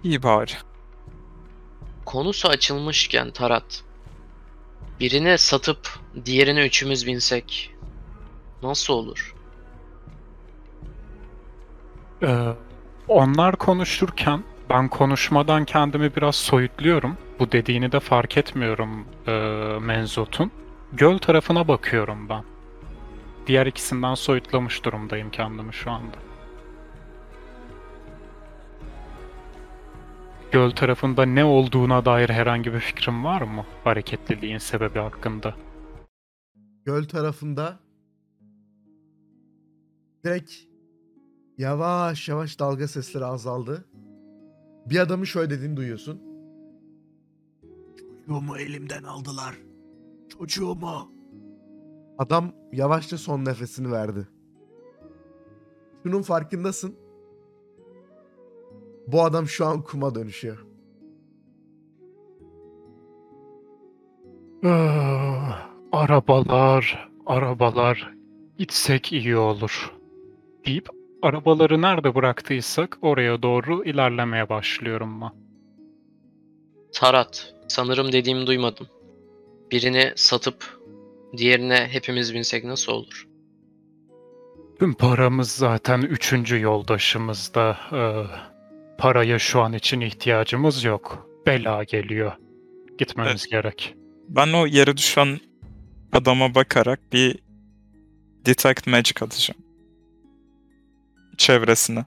İyi 0.05 0.23
bari. 0.23 0.53
Konusu 2.05 2.49
açılmışken 2.49 3.31
Tarat. 3.31 3.85
Birini 5.01 5.39
satıp 5.39 5.99
diğerine 6.25 6.67
üçümüz 6.67 7.07
binsek 7.07 7.75
nasıl 8.63 8.95
olur? 8.95 9.35
Ee, 12.23 12.55
onlar 13.09 13.57
konuşurken 13.57 14.45
ben 14.71 14.89
konuşmadan 14.89 15.65
kendimi 15.65 16.17
biraz 16.17 16.37
soyutluyorum. 16.37 17.17
Bu 17.39 17.53
dediğini 17.53 17.93
de 17.93 18.01
fark 18.01 18.37
etmiyorum 18.37 19.07
ee, 19.27 19.31
Menzot'un. 19.81 20.51
Göl 20.93 21.19
tarafına 21.19 21.69
bakıyorum 21.69 22.29
ben. 22.29 22.56
Diğer 23.47 23.67
ikisinden 23.67 24.15
soyutlamış 24.15 24.85
durumdayım 24.85 25.31
kendimi 25.31 25.73
şu 25.75 25.91
anda. 25.91 26.17
Göl 30.53 30.71
tarafında 30.71 31.25
ne 31.25 31.45
olduğuna 31.45 32.05
dair 32.05 32.29
herhangi 32.29 32.73
bir 32.73 32.81
fikrim 32.81 33.25
var 33.25 33.43
mı? 33.43 33.65
Hareketliliğin 33.85 34.59
sebebi 34.59 34.99
hakkında. 34.99 35.55
Göl 36.85 37.05
tarafında 37.05 37.79
direkt 40.25 40.53
yavaş 41.59 42.29
yavaş 42.29 42.59
dalga 42.59 42.89
sesleri 42.89 43.25
azaldı. 43.25 43.85
Bir 44.87 44.99
adamın 44.99 45.25
şöyle 45.25 45.51
dediğini 45.51 45.77
duyuyorsun. 45.77 46.23
Çocuğumu 47.99 48.59
elimden 48.59 49.03
aldılar. 49.03 49.55
Çocuğumu. 50.39 51.16
Adam 52.19 52.53
yavaşça 52.73 53.19
son 53.19 53.45
nefesini 53.45 53.93
verdi. 53.93 54.29
Şunun 56.03 56.23
farkındasın. 56.23 56.97
Bu 59.07 59.23
adam 59.23 59.47
şu 59.47 59.67
an 59.67 59.83
kuma 59.83 60.15
dönüşüyor. 60.15 60.67
Ah, 64.65 65.71
arabalar, 65.93 67.09
arabalar. 67.27 68.15
Gitsek 68.59 69.13
iyi 69.13 69.37
olur. 69.37 69.93
Deyip 70.67 70.89
arabaları 71.23 71.83
nerede 71.83 72.15
bıraktıysak 72.15 72.99
oraya 73.03 73.43
doğru 73.43 73.85
ilerlemeye 73.85 74.49
başlıyorum 74.49 75.21
ben. 75.21 75.31
Tarat, 76.93 77.55
sanırım 77.69 78.13
dediğimi 78.13 78.47
duymadın. 78.47 78.87
Birini 79.71 80.13
satıp 80.17 80.76
diğerine 81.39 81.89
hepimiz 81.91 82.35
binsek 82.35 82.65
nasıl 82.65 82.93
olur? 82.93 83.27
Tüm 84.79 84.95
paramız 84.95 85.51
zaten 85.51 86.03
üçüncü 86.03 86.61
yoldaşımızda. 86.61 87.79
Ee, 87.93 88.27
paraya 88.99 89.39
şu 89.39 89.61
an 89.61 89.73
için 89.73 90.01
ihtiyacımız 90.01 90.85
yok. 90.85 91.29
Bela 91.47 91.85
geliyor. 91.85 92.33
Gitmemiz 92.99 93.47
gerek. 93.47 93.95
Ben 94.29 94.53
o 94.53 94.67
yere 94.67 94.97
düşen 94.97 95.41
adama 96.13 96.55
bakarak 96.55 97.13
bir 97.13 97.39
Detect 98.47 98.87
Magic 98.87 99.15
atacağım. 99.21 99.61
Çevresine. 101.37 102.05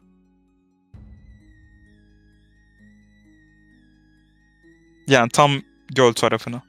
Yani 5.08 5.30
tam 5.30 5.52
göl 5.96 6.14
tarafına. 6.14 6.69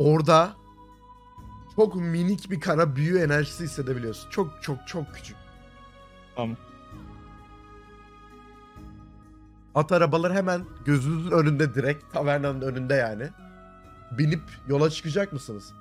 Orada 0.00 0.52
çok 1.76 1.94
minik 1.94 2.50
bir 2.50 2.60
kara 2.60 2.96
büyü 2.96 3.18
enerjisi 3.22 3.64
hissedebiliyorsun. 3.64 4.30
Çok 4.30 4.62
çok 4.62 4.88
çok 4.88 5.14
küçük. 5.14 5.36
Tamam. 6.36 6.56
At 9.74 9.92
arabaları 9.92 10.34
hemen 10.34 10.64
gözünüzün 10.84 11.30
önünde 11.30 11.74
direkt 11.74 12.12
tavernanın 12.12 12.60
önünde 12.60 12.94
yani. 12.94 13.28
Binip 14.10 14.42
yola 14.68 14.90
çıkacak 14.90 15.32
mısınız? 15.32 15.72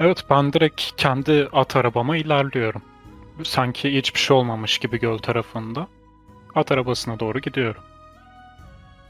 Evet 0.00 0.24
ben 0.30 0.52
direkt 0.52 0.82
kendi 0.96 1.48
at 1.52 1.76
arabama 1.76 2.16
ilerliyorum. 2.16 2.82
Sanki 3.44 3.96
hiçbir 3.96 4.20
şey 4.20 4.36
olmamış 4.36 4.78
gibi 4.78 5.00
göl 5.00 5.18
tarafında. 5.18 5.88
At 6.54 6.72
arabasına 6.72 7.20
doğru 7.20 7.38
gidiyorum. 7.38 7.82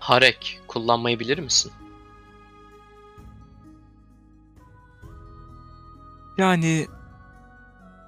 Harek 0.01 0.61
kullanmayı 0.67 1.19
bilir 1.19 1.39
misin? 1.39 1.73
Yani 6.39 6.87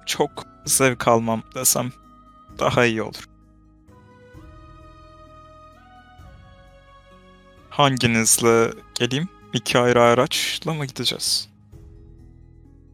çok 0.05 0.45
zevk 0.65 1.07
almam 1.07 1.43
desem 1.55 1.91
daha 2.59 2.85
iyi 2.85 3.01
olur. 3.01 3.29
Hanginizle 7.69 8.73
geleyim? 8.95 9.29
İki 9.53 9.79
ayrı 9.79 10.01
araçla 10.01 10.73
mı 10.73 10.85
gideceğiz? 10.85 11.49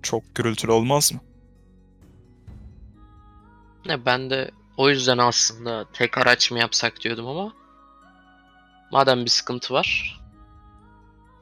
Çok 0.01 0.35
gürültülü 0.35 0.71
olmaz 0.71 1.13
mı? 1.13 1.19
Ne 3.85 4.05
ben 4.05 4.29
de 4.29 4.51
o 4.77 4.89
yüzden 4.89 5.17
aslında 5.17 5.85
tek 5.93 6.17
araç 6.17 6.51
mı 6.51 6.59
yapsak 6.59 7.01
diyordum 7.01 7.27
ama 7.27 7.53
madem 8.91 9.25
bir 9.25 9.29
sıkıntı 9.29 9.73
var 9.73 10.19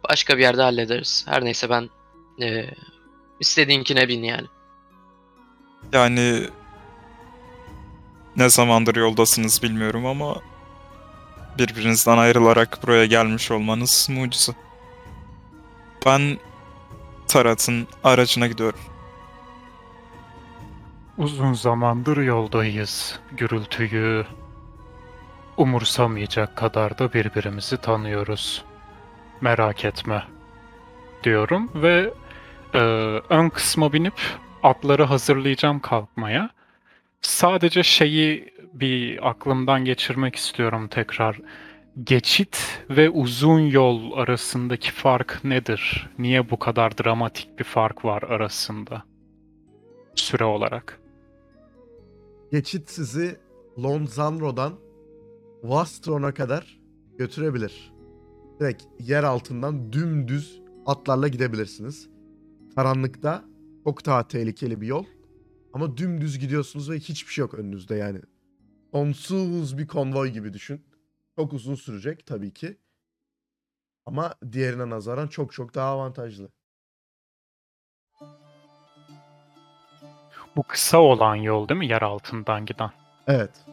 başka 0.09 0.37
bir 0.37 0.41
yerde 0.41 0.61
hallederiz. 0.61 1.25
Her 1.27 1.45
neyse 1.45 1.69
ben 1.69 1.89
eee 2.37 2.73
istediğinkine 3.39 4.07
bin 4.07 4.23
yani. 4.23 4.47
Yani 5.93 6.49
ne 8.35 8.49
zamandır 8.49 8.95
yoldasınız 8.95 9.63
bilmiyorum 9.63 10.05
ama 10.05 10.35
birbirinizden 11.57 12.17
ayrılarak 12.17 12.79
buraya 12.83 13.05
gelmiş 13.05 13.51
olmanız 13.51 14.07
mucize. 14.11 14.51
Ben 16.05 16.37
Tarat'ın 17.27 17.87
aracına 18.03 18.47
gidiyorum. 18.47 18.79
Uzun 21.17 21.53
zamandır 21.53 22.17
yoldayız. 22.17 23.19
Gürültüyü 23.31 24.25
umursamayacak 25.57 26.55
kadar 26.57 26.97
da 26.97 27.13
birbirimizi 27.13 27.77
tanıyoruz. 27.77 28.65
Merak 29.41 29.85
etme 29.85 30.23
diyorum 31.23 31.69
ve 31.75 32.13
e, 32.73 32.79
ön 33.29 33.49
kısma 33.49 33.93
binip 33.93 34.21
atları 34.63 35.03
hazırlayacağım 35.03 35.79
kalkmaya. 35.79 36.49
Sadece 37.21 37.83
şeyi 37.83 38.53
bir 38.73 39.29
aklımdan 39.29 39.85
geçirmek 39.85 40.35
istiyorum 40.35 40.87
tekrar. 40.87 41.39
Geçit 42.03 42.83
ve 42.89 43.09
uzun 43.09 43.59
yol 43.59 44.11
arasındaki 44.17 44.91
fark 44.91 45.43
nedir? 45.43 46.09
Niye 46.19 46.49
bu 46.49 46.59
kadar 46.59 46.97
dramatik 46.97 47.59
bir 47.59 47.63
fark 47.63 48.05
var 48.05 48.23
arasında? 48.23 49.03
Süre 50.15 50.43
olarak. 50.43 50.99
Geçit 52.51 52.89
sizi 52.89 53.39
Lonzanro'dan 53.83 54.73
Vastron'a 55.63 56.33
kadar 56.33 56.79
götürebilir. 57.17 57.93
Direkt 58.59 58.83
yer 58.99 59.23
altından 59.23 59.93
dümdüz 59.93 60.61
atlarla 60.85 61.27
gidebilirsiniz. 61.27 62.12
Karanlıkta 62.75 63.43
çok 63.83 64.05
daha 64.05 64.27
tehlikeli 64.27 64.81
bir 64.81 64.87
yol. 64.87 65.05
Ama 65.73 65.97
dümdüz 65.97 66.39
gidiyorsunuz 66.39 66.89
ve 66.89 66.95
hiçbir 66.95 67.33
şey 67.33 67.41
yok 67.41 67.53
önünüzde 67.53 67.95
yani. 67.95 68.21
Sonsuz 68.91 69.77
bir 69.77 69.87
konvoy 69.87 70.29
gibi 70.29 70.53
düşün. 70.53 70.85
Çok 71.35 71.53
uzun 71.53 71.75
sürecek 71.75 72.25
tabii 72.25 72.53
ki. 72.53 72.77
Ama 74.05 74.33
diğerine 74.51 74.89
nazaran 74.89 75.27
çok 75.27 75.53
çok 75.53 75.75
daha 75.75 75.89
avantajlı. 75.89 76.49
Bu 80.55 80.63
kısa 80.63 80.97
olan 80.97 81.35
yol 81.35 81.69
değil 81.69 81.77
mi 81.77 81.87
yer 81.87 82.01
altından 82.01 82.65
giden? 82.65 82.91
Evet. 83.27 83.65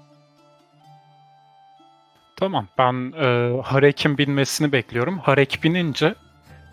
Tamam 2.37 2.69
ben 2.79 3.13
e, 3.13 3.61
Harek'in 3.63 4.19
binmesini 4.19 4.73
bekliyorum. 4.73 5.19
Harek 5.19 5.61
binince 5.63 6.15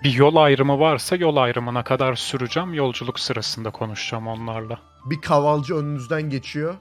bir 0.04 0.14
yol 0.14 0.36
ayrımı 0.36 0.80
varsa 0.80 1.16
yol 1.16 1.36
ayrımına 1.36 1.84
kadar 1.84 2.16
süreceğim. 2.16 2.74
Yolculuk 2.74 3.20
sırasında 3.20 3.72
konuşacağım 3.72 4.28
onlarla. 4.28 4.80
bir 5.06 5.22
kavalcı 5.22 5.76
önünüzden 5.76 6.22
geçiyor. 6.30 6.76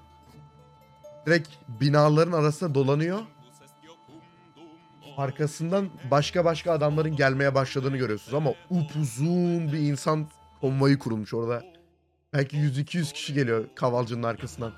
Direkt 1.27 1.49
binaların 1.69 2.33
arasında 2.33 2.75
dolanıyor. 2.75 3.19
Arkasından 5.17 5.89
başka 6.11 6.45
başka 6.45 6.73
adamların 6.73 7.17
gelmeye 7.17 7.55
başladığını 7.55 7.97
görüyorsunuz 7.97 8.35
ama 8.35 8.51
upuzun 8.71 9.73
bir 9.73 9.79
insan 9.79 10.27
konvoyu 10.61 10.99
kurulmuş 10.99 11.35
orada. 11.35 11.63
Belki 12.33 12.57
100-200 12.57 13.13
kişi 13.13 13.35
geliyor 13.35 13.65
kavalcının 13.75 14.23
arkasından. 14.23 14.73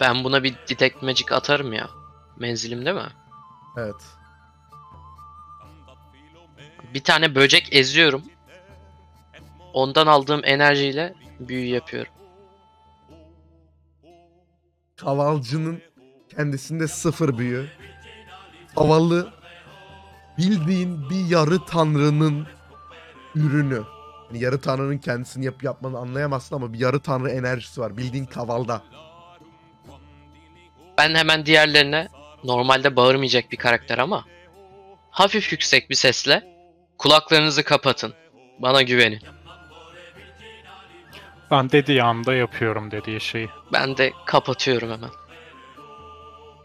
Ben 0.00 0.24
buna 0.24 0.42
bir 0.42 0.54
detect 0.68 1.02
magic 1.02 1.34
atarım 1.34 1.72
ya. 1.72 1.88
Menzilimde 2.38 2.92
mi? 2.92 3.02
Evet. 3.78 3.94
Bir 6.94 7.04
tane 7.04 7.34
böcek 7.34 7.68
eziyorum. 7.72 8.22
Ondan 9.72 10.06
aldığım 10.06 10.40
enerjiyle 10.44 11.14
büyü 11.40 11.66
yapıyorum. 11.66 12.12
Kavalcının 14.96 15.82
kendisinde 16.36 16.88
sıfır 16.88 17.38
büyü. 17.38 17.66
Havalı 18.74 19.32
bildiğin 20.38 21.10
bir 21.10 21.24
yarı 21.24 21.64
tanrının 21.64 22.46
ürünü. 23.34 23.82
Yani 24.30 24.44
yarı 24.44 24.60
tanrının 24.60 24.98
kendisini 24.98 25.44
yap 25.44 25.62
yapmanı 25.62 25.98
anlayamazsın 25.98 26.56
ama 26.56 26.72
bir 26.72 26.78
yarı 26.78 27.00
tanrı 27.00 27.30
enerjisi 27.30 27.80
var. 27.80 27.96
Bildiğin 27.96 28.26
kavalda. 28.26 28.82
Ben 30.98 31.14
hemen 31.14 31.46
diğerlerine 31.46 32.08
normalde 32.44 32.96
bağırmayacak 32.96 33.52
bir 33.52 33.56
karakter 33.56 33.98
ama 33.98 34.24
hafif 35.10 35.52
yüksek 35.52 35.90
bir 35.90 35.94
sesle 35.94 36.54
kulaklarınızı 36.98 37.64
kapatın. 37.64 38.14
Bana 38.58 38.82
güvenin. 38.82 39.20
Ben 41.50 41.70
dediği 41.70 42.02
anda 42.02 42.34
yapıyorum 42.34 42.90
dediği 42.90 43.20
şeyi. 43.20 43.48
Ben 43.72 43.96
de 43.96 44.12
kapatıyorum 44.26 44.90
hemen. 44.90 45.10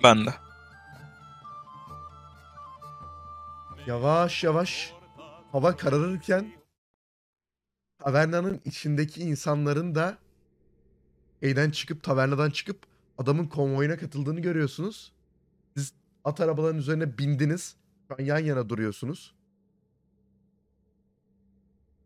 Ben 0.04 0.26
de. 0.26 0.34
Yavaş 3.88 4.44
yavaş 4.44 4.94
hava 5.52 5.78
kararırken 5.78 6.52
tavernanın 8.00 8.62
içindeki 8.65 9.22
insanların 9.22 9.96
da 9.96 10.18
evden 11.42 11.72
çıkıp 11.72 12.04
tavernadan 12.04 12.50
çıkıp 12.50 12.78
adamın 13.18 13.48
konvoyuna 13.48 13.98
katıldığını 13.98 14.39
görüyorsunuz. 14.39 15.12
At 16.25 16.41
arabaların 16.41 16.77
üzerine 16.77 17.17
bindiniz. 17.17 17.75
Şu 18.08 18.15
an 18.19 18.23
yan 18.23 18.39
yana 18.39 18.69
duruyorsunuz. 18.69 19.36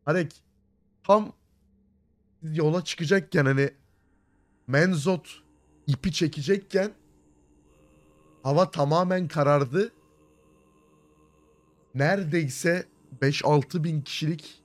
Harek 0.06 0.44
tam 1.04 1.34
yola 2.42 2.84
çıkacakken 2.84 3.46
hani 3.46 3.72
Menzot 4.68 5.44
ipi 5.88 6.12
çekecekken 6.12 6.92
hava 8.44 8.72
tamamen 8.72 9.28
karardı 9.28 9.92
neredeyse 11.96 12.88
5-6 13.22 13.84
bin 13.84 14.02
kişilik 14.02 14.64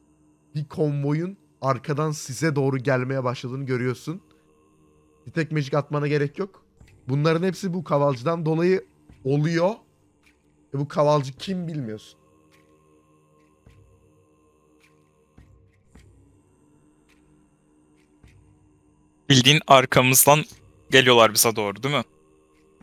bir 0.55 0.69
konvoyun 0.69 1.37
arkadan 1.61 2.11
size 2.11 2.57
doğru 2.57 2.79
gelmeye 2.79 3.25
başladığını 3.25 3.67
görüyorsun. 3.67 4.21
Tek 5.35 5.53
magic 5.53 5.79
atmana 5.79 6.09
gerek 6.09 6.39
yok. 6.39 6.65
Bunların 7.09 7.47
hepsi 7.47 7.75
bu 7.75 7.85
kavalcıdan 7.85 8.47
dolayı 8.47 8.87
oluyor. 9.25 9.71
E 10.75 10.79
bu 10.79 10.89
kavalcı 10.89 11.33
kim 11.33 11.69
bilmiyorsun. 11.69 12.19
Bildiğin 19.29 19.61
arkamızdan 19.67 20.45
geliyorlar 20.91 21.35
bize 21.35 21.57
doğru 21.57 21.83
değil 21.83 21.95
mi? 21.95 22.03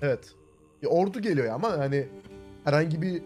Evet. 0.02 0.34
Bir 0.82 0.88
ordu 0.88 1.22
geliyor 1.22 1.54
ama 1.54 1.72
hani 1.72 2.08
herhangi 2.64 3.02
bir 3.02 3.22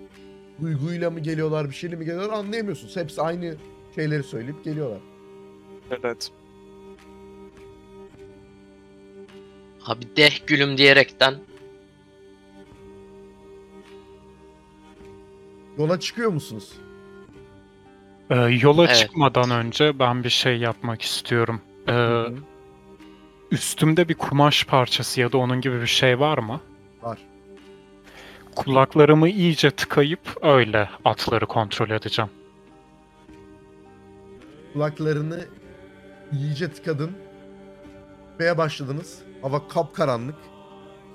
duyguyla 0.62 1.12
mı 1.12 1.20
geliyorlar 1.20 1.70
bir 1.70 1.76
şeyle 1.76 1.96
mi 1.96 2.06
geliyorlar 2.06 2.38
anlayamıyorsunuz. 2.38 2.96
Hepsi 2.96 3.22
aynı 3.22 3.56
şeyleri 3.96 4.24
söyleyip 4.24 4.64
geliyorlar. 4.64 5.00
Evet. 5.92 6.32
Abi 9.86 10.16
deh 10.16 10.48
gülüm 10.48 10.78
diyerekten 10.78 11.36
Yola 15.80 16.00
çıkıyor 16.00 16.32
musunuz? 16.32 16.72
Ee, 18.30 18.36
yola 18.36 18.86
Evet. 18.86 18.96
çıkmadan 18.96 19.52
önce 19.52 20.00
ben 20.00 20.24
bir 20.24 20.30
şey 20.30 20.58
yapmak 20.58 21.02
istiyorum. 21.02 21.62
Ee, 21.88 21.92
Hı 21.92 22.26
hı. 22.26 22.34
üstümde 23.52 24.10
bir 24.10 24.14
kumaş 24.14 24.66
parçası 24.66 25.22
ya 25.22 25.32
da 25.32 25.38
onun 25.38 25.62
gibi 25.62 25.82
bir 25.82 25.88
şey 25.88 26.20
var 26.20 26.38
mı? 26.38 26.60
Var. 27.02 27.18
Kulaklarımı 28.56 29.30
iyice 29.30 29.72
tıkayıp 29.72 30.20
öyle 30.42 30.90
atları 31.06 31.46
kontrol 31.46 31.90
edeceğim. 31.90 32.32
Kulaklarını 34.74 35.46
iyice 36.32 36.72
tıkadın. 36.72 37.12
Gitmeye 38.32 38.58
başladınız. 38.58 39.20
Hava 39.42 39.68
kapkaranlık. 39.68 40.36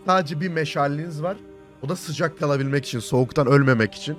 Sadece 0.07 0.40
bir 0.40 0.48
meşaliniz 0.48 1.22
var. 1.22 1.37
O 1.83 1.88
da 1.88 1.96
sıcak 1.96 2.38
kalabilmek 2.38 2.85
için, 2.85 2.98
soğuktan 2.98 3.46
ölmemek 3.46 3.94
için. 3.94 4.18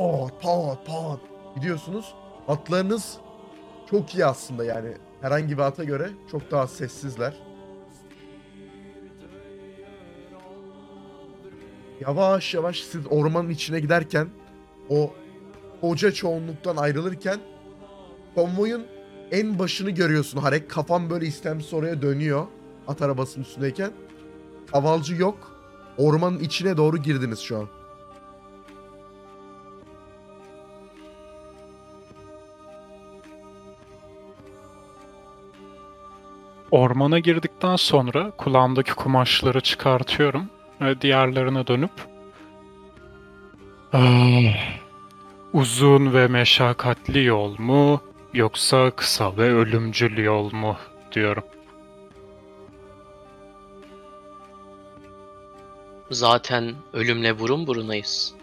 Pat 0.00 0.42
pat 0.42 0.86
pat 0.86 1.20
gidiyorsunuz. 1.54 2.14
Atlarınız 2.48 3.16
çok 3.90 4.14
iyi 4.14 4.26
aslında 4.26 4.64
yani. 4.64 4.92
Herhangi 5.20 5.58
bir 5.58 5.62
ata 5.62 5.84
göre 5.84 6.10
çok 6.30 6.50
daha 6.50 6.66
sessizler. 6.66 7.34
Yavaş 12.00 12.54
yavaş 12.54 12.80
siz 12.80 13.00
ormanın 13.10 13.48
içine 13.48 13.80
giderken 13.80 14.28
o 14.88 15.12
koca 15.80 16.12
çoğunluktan 16.12 16.76
ayrılırken 16.76 17.40
konvoyun 18.34 18.86
en 19.30 19.58
başını 19.58 19.90
görüyorsun. 19.90 20.38
Harek 20.38 20.70
kafam 20.70 21.10
böyle 21.10 21.26
istemsiz 21.26 21.74
oraya 21.74 22.02
dönüyor. 22.02 22.46
At 22.88 23.02
arabasının 23.02 23.44
üstündeyken. 23.44 23.90
Kavalcı 24.72 25.14
yok. 25.14 25.60
Ormanın 25.98 26.38
içine 26.38 26.76
doğru 26.76 26.96
girdiniz 26.98 27.38
şu 27.38 27.58
an. 27.58 27.79
Ormana 36.70 37.18
girdikten 37.18 37.76
sonra 37.76 38.30
kulağımdaki 38.30 38.94
kumaşları 38.94 39.60
çıkartıyorum 39.60 40.50
ve 40.80 41.00
diğerlerine 41.00 41.66
dönüp 41.66 41.90
"Ah, 43.92 44.54
uzun 45.52 46.14
ve 46.14 46.26
meşakkatli 46.28 47.24
yol 47.24 47.58
mu 47.58 48.00
yoksa 48.34 48.90
kısa 48.90 49.36
ve 49.36 49.54
ölümcül 49.54 50.18
yol 50.18 50.52
mu 50.52 50.76
diyorum. 51.12 51.44
Zaten 56.10 56.74
ölümle 56.92 57.38
burun 57.38 57.66
burunayız. 57.66 58.34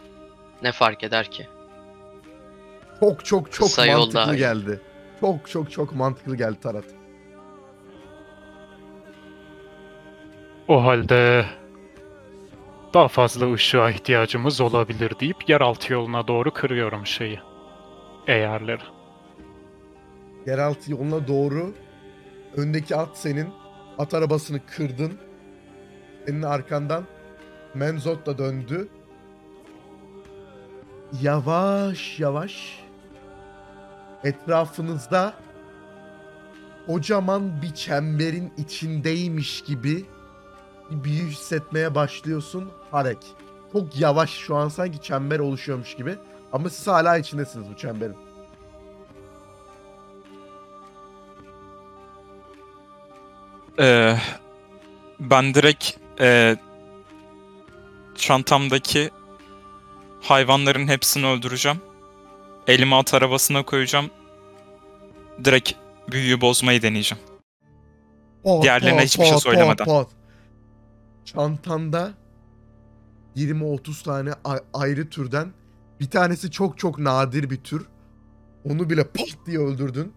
Ne 0.63 0.72
fark 0.72 1.04
eder 1.04 1.32
ki? 1.32 1.48
Çok 3.00 3.26
çok 3.26 3.52
çok 3.52 3.68
Kısa 3.68 3.86
mantıklı 3.98 4.36
iyi. 4.36 4.38
geldi. 4.38 4.82
Çok 5.20 5.50
çok 5.50 5.72
çok 5.72 5.96
mantıklı 5.96 6.36
geldi 6.36 6.58
Tarat. 6.62 6.86
O 10.68 10.84
halde 10.84 11.46
daha 12.94 13.08
fazla 13.08 13.54
ışığa 13.54 13.90
ihtiyacımız 13.92 14.62
olabilir 14.62 15.12
deyip 15.20 15.50
yeraltı 15.50 15.94
yoluna 15.94 16.28
doğru 16.28 16.54
kırıyorum 16.54 17.06
şeyi. 17.06 17.40
Eğerleri. 18.28 18.82
Yeraltı 20.46 20.92
yoluna 20.92 21.28
doğru 21.28 21.74
öndeki 22.56 22.96
at 22.96 23.18
senin. 23.18 23.48
At 23.98 24.14
arabasını 24.14 24.60
kırdın. 24.66 25.14
Senin 26.26 26.42
arkandan 26.42 27.04
Menzot 27.74 28.26
da 28.26 28.38
döndü. 28.38 28.88
Yavaş 31.22 32.20
yavaş 32.20 32.80
etrafınızda 34.24 35.34
kocaman 36.88 37.62
bir 37.62 37.74
çemberin 37.74 38.54
içindeymiş 38.58 39.62
gibi 39.62 40.06
büyü 40.91 41.28
hissetmeye 41.28 41.95
başlıyorsun 41.95 42.71
Harek. 42.91 43.17
Çok 43.73 44.00
yavaş 44.00 44.30
şu 44.30 44.56
an 44.56 44.69
sanki 44.69 45.02
çember 45.02 45.39
oluşuyormuş 45.39 45.95
gibi. 45.95 46.15
Ama 46.54 46.69
siz 46.69 46.88
hala 46.88 47.17
içindesiniz 47.17 47.69
bu 47.69 47.78
çemberin. 47.78 48.15
Ee, 53.80 54.17
ben 55.19 55.54
direkt 55.54 55.91
ee, 56.19 56.58
çantamdaki 58.15 59.10
hayvanların 60.21 60.88
hepsini 60.88 61.26
öldüreceğim. 61.26 61.78
Elimi 62.67 62.95
at 62.95 63.13
arabasına 63.13 63.63
koyacağım. 63.63 64.10
Direkt 65.43 65.71
büyüyü 66.12 66.41
bozmayı 66.41 66.82
deneyeceğim. 66.82 67.23
Pat, 68.43 68.63
Diğerlerine 68.63 68.97
pat, 68.97 69.06
hiçbir 69.06 69.23
şey 69.23 69.34
pat, 69.34 69.43
söylemeden. 69.43 69.86
pat, 69.86 69.88
pat. 69.88 70.17
Çantanda 71.28 72.13
20-30 73.36 74.04
tane 74.04 74.32
ayrı 74.74 75.10
türden 75.10 75.54
bir 76.00 76.10
tanesi 76.10 76.52
çok 76.52 76.78
çok 76.78 77.00
nadir 77.00 77.50
bir 77.50 77.63
tür. 77.63 77.88
Onu 78.66 78.90
bile 78.90 79.04
pat 79.04 79.38
diye 79.46 79.60
öldürdün. 79.60 80.13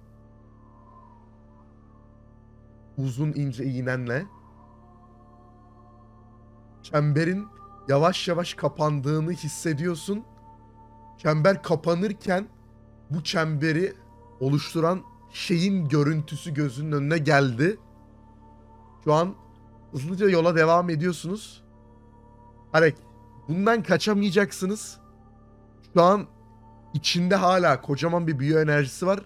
Uzun 2.98 3.32
ince 3.32 3.64
iğnenle. 3.64 4.26
Çemberin 6.82 7.46
yavaş 7.88 8.28
yavaş 8.28 8.54
kapandığını 8.54 9.32
hissediyorsun. 9.32 10.24
Çember 11.18 11.62
kapanırken 11.62 12.48
bu 13.10 13.24
çemberi 13.24 13.94
oluşturan 14.40 15.02
şeyin 15.32 15.88
görüntüsü 15.88 16.54
gözünün 16.54 16.92
önüne 16.92 17.18
geldi. 17.18 17.78
Şu 19.04 19.14
an 19.14 19.34
hızlıca 19.92 20.28
yola 20.30 20.56
devam 20.56 20.90
ediyorsunuz. 20.90 21.64
Harek. 22.72 22.96
Bundan 23.48 23.82
kaçamayacaksınız. 23.82 25.00
Şu 25.94 26.02
an 26.02 26.26
içinde 26.94 27.36
hala 27.36 27.80
kocaman 27.80 28.26
bir 28.26 28.38
büyü 28.38 28.58
enerjisi 28.58 29.06
var. 29.06 29.20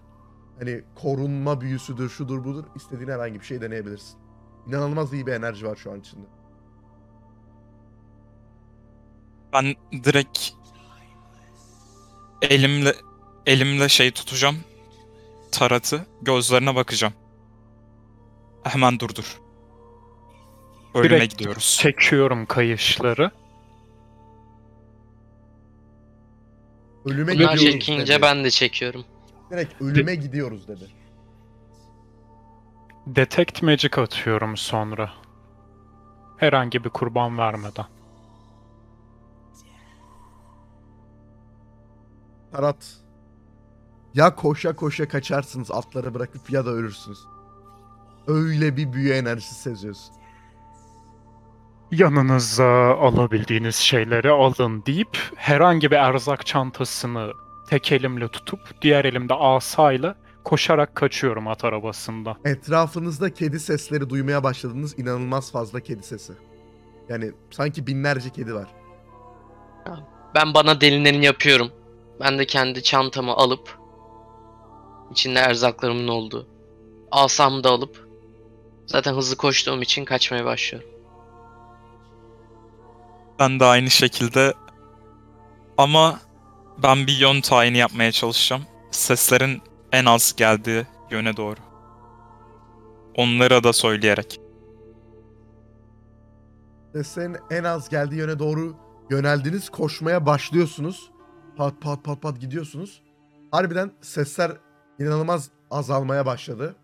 Hani 0.58 0.84
korunma 0.94 1.60
büyüsüdür, 1.60 2.08
şudur 2.08 2.44
budur. 2.44 2.64
İstediğin 2.74 3.10
herhangi 3.10 3.40
bir 3.40 3.44
şey 3.44 3.60
deneyebilirsin. 3.60 4.18
İnanılmaz 4.68 5.12
iyi 5.12 5.26
bir 5.26 5.32
enerji 5.32 5.66
var 5.66 5.76
şu 5.76 5.92
an 5.92 6.00
içinde. 6.00 6.26
Ben 9.52 9.74
direkt 10.04 10.50
elimle 12.42 12.94
elimle 13.46 13.88
şey 13.88 14.10
tutacağım. 14.10 14.56
Taratı 15.52 16.06
gözlerine 16.22 16.74
bakacağım. 16.74 17.14
Hemen 18.62 19.00
durdur. 19.00 19.43
Ölüme 20.94 21.16
Direkt 21.16 21.38
gidiyoruz. 21.38 21.78
Çekiyorum 21.80 22.46
kayışları. 22.46 23.30
Ölüme 27.06 27.34
Bunlar 27.34 27.54
gidiyoruz 27.54 27.60
çekince 27.60 28.12
dedi. 28.14 28.22
ben 28.22 28.44
de 28.44 28.50
çekiyorum. 28.50 29.04
Direkt 29.50 29.82
ölüme 29.82 30.14
gidiyoruz 30.14 30.68
dedi. 30.68 30.84
Detect 33.06 33.62
Magic 33.62 33.90
atıyorum 34.02 34.56
sonra. 34.56 35.10
Herhangi 36.36 36.84
bir 36.84 36.88
kurban 36.90 37.38
vermeden. 37.38 37.86
Tarat. 42.52 42.96
Ya 44.14 44.34
koşa 44.34 44.76
koşa 44.76 45.08
kaçarsınız 45.08 45.70
atları 45.70 46.14
bırakıp 46.14 46.50
ya 46.50 46.66
da 46.66 46.70
ölürsünüz. 46.70 47.18
Öyle 48.26 48.76
bir 48.76 48.92
büyü 48.92 49.12
enerjisi 49.12 49.54
seziyorsun. 49.54 50.14
Yanınıza 51.98 52.94
alabildiğiniz 52.94 53.76
şeyleri 53.76 54.30
alın 54.30 54.82
deyip 54.86 55.18
herhangi 55.36 55.90
bir 55.90 55.96
erzak 55.96 56.46
çantasını 56.46 57.32
tek 57.68 57.92
elimle 57.92 58.28
tutup 58.28 58.60
diğer 58.82 59.04
elimde 59.04 59.34
asayla 59.34 60.16
koşarak 60.44 60.94
kaçıyorum 60.94 61.48
at 61.48 61.64
arabasında. 61.64 62.36
Etrafınızda 62.44 63.34
kedi 63.34 63.60
sesleri 63.60 64.10
duymaya 64.10 64.42
başladınız. 64.42 64.98
İnanılmaz 64.98 65.52
fazla 65.52 65.80
kedi 65.80 66.02
sesi. 66.02 66.32
Yani 67.08 67.32
sanki 67.50 67.86
binlerce 67.86 68.30
kedi 68.30 68.54
var. 68.54 68.68
Ben 70.34 70.54
bana 70.54 70.80
delineni 70.80 71.24
yapıyorum. 71.24 71.70
Ben 72.20 72.38
de 72.38 72.46
kendi 72.46 72.82
çantamı 72.82 73.32
alıp 73.32 73.78
içinde 75.10 75.38
erzaklarımın 75.38 76.08
olduğu 76.08 76.48
asamı 77.10 77.64
da 77.64 77.70
alıp 77.70 78.08
zaten 78.86 79.14
hızlı 79.14 79.36
koştuğum 79.36 79.82
için 79.82 80.04
kaçmaya 80.04 80.44
başlıyorum. 80.44 80.93
Ben 83.38 83.60
de 83.60 83.64
aynı 83.64 83.90
şekilde 83.90 84.54
ama 85.78 86.20
ben 86.82 87.06
bir 87.06 87.16
yön 87.16 87.40
tayini 87.40 87.78
yapmaya 87.78 88.12
çalışacağım. 88.12 88.62
Seslerin 88.90 89.62
en 89.92 90.04
az 90.04 90.36
geldiği 90.36 90.86
yöne 91.10 91.36
doğru. 91.36 91.60
Onlara 93.14 93.64
da 93.64 93.72
söyleyerek. 93.72 94.40
Seslerin 96.92 97.36
en 97.50 97.64
az 97.64 97.88
geldiği 97.88 98.16
yöne 98.16 98.38
doğru 98.38 98.76
yöneldiniz. 99.10 99.68
Koşmaya 99.68 100.26
başlıyorsunuz. 100.26 101.10
Pat 101.56 101.80
pat 101.80 102.04
pat 102.04 102.22
pat 102.22 102.40
gidiyorsunuz. 102.40 103.02
Harbiden 103.50 103.92
sesler 104.00 104.52
inanılmaz 104.98 105.50
azalmaya 105.70 106.26
başladı. 106.26 106.76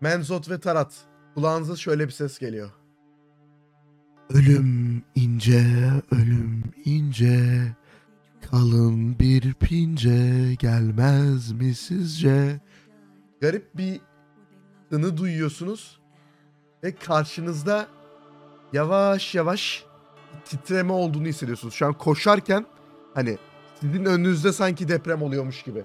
Menzot 0.00 0.50
ve 0.50 0.60
Tarat. 0.60 0.94
Kulağınıza 1.34 1.76
şöyle 1.76 2.06
bir 2.06 2.12
ses 2.12 2.38
geliyor. 2.38 2.70
Ölüm 4.34 5.02
ince, 5.14 5.64
ölüm 6.10 6.64
ince. 6.84 7.62
Kalın 8.50 9.18
bir 9.18 9.54
pince 9.54 10.54
gelmez 10.58 11.52
mi 11.52 11.74
sizce? 11.74 12.60
Garip 13.40 13.76
bir 13.76 14.00
tını 14.90 15.16
duyuyorsunuz. 15.16 16.00
Ve 16.84 16.94
karşınızda 16.94 17.86
yavaş 18.72 19.34
yavaş 19.34 19.84
titreme 20.44 20.92
olduğunu 20.92 21.26
hissediyorsunuz. 21.26 21.74
Şu 21.74 21.86
an 21.86 21.92
koşarken 21.92 22.66
hani 23.14 23.38
sizin 23.80 24.04
önünüzde 24.04 24.52
sanki 24.52 24.88
deprem 24.88 25.22
oluyormuş 25.22 25.62
gibi. 25.62 25.84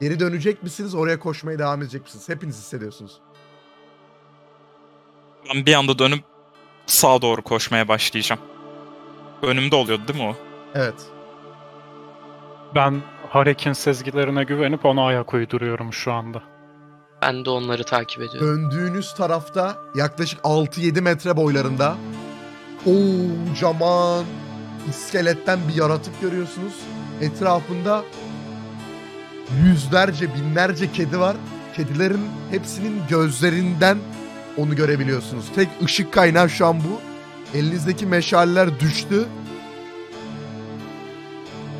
Geri 0.00 0.20
dönecek 0.20 0.62
misiniz? 0.62 0.94
Oraya 0.94 1.18
koşmaya 1.18 1.58
devam 1.58 1.82
edecek 1.82 2.02
misiniz? 2.02 2.28
Hepiniz 2.28 2.56
hissediyorsunuz. 2.56 3.20
Ben 5.48 5.66
bir 5.66 5.74
anda 5.74 5.98
dönüp 5.98 6.29
sağa 6.90 7.22
doğru 7.22 7.42
koşmaya 7.42 7.88
başlayacağım. 7.88 8.40
Önümde 9.42 9.76
oluyordu 9.76 10.02
değil 10.08 10.18
mi 10.20 10.28
o? 10.28 10.36
Evet. 10.74 10.94
Ben 12.74 13.02
Harek'in 13.30 13.72
sezgilerine 13.72 14.44
güvenip 14.44 14.84
ona 14.84 15.06
ayak 15.06 15.34
uyduruyorum 15.34 15.92
şu 15.92 16.12
anda. 16.12 16.42
Ben 17.22 17.44
de 17.44 17.50
onları 17.50 17.84
takip 17.84 18.22
ediyorum. 18.22 18.48
Döndüğünüz 18.48 19.14
tarafta 19.14 19.76
yaklaşık 19.94 20.40
6-7 20.40 21.00
metre 21.00 21.36
boylarında 21.36 21.96
kocaman 22.84 24.24
iskeletten 24.88 25.58
bir 25.68 25.74
yaratık 25.74 26.20
görüyorsunuz. 26.20 26.74
Etrafında 27.20 28.04
yüzlerce, 29.64 30.34
binlerce 30.34 30.92
kedi 30.92 31.20
var. 31.20 31.36
Kedilerin 31.76 32.28
hepsinin 32.50 33.02
gözlerinden 33.08 33.98
onu 34.56 34.76
görebiliyorsunuz. 34.76 35.44
Tek 35.54 35.68
ışık 35.84 36.12
kaynağı 36.12 36.50
şu 36.50 36.66
an 36.66 36.80
bu. 36.80 37.00
Elinizdeki 37.58 38.06
meşaleler 38.06 38.80
düştü. 38.80 39.26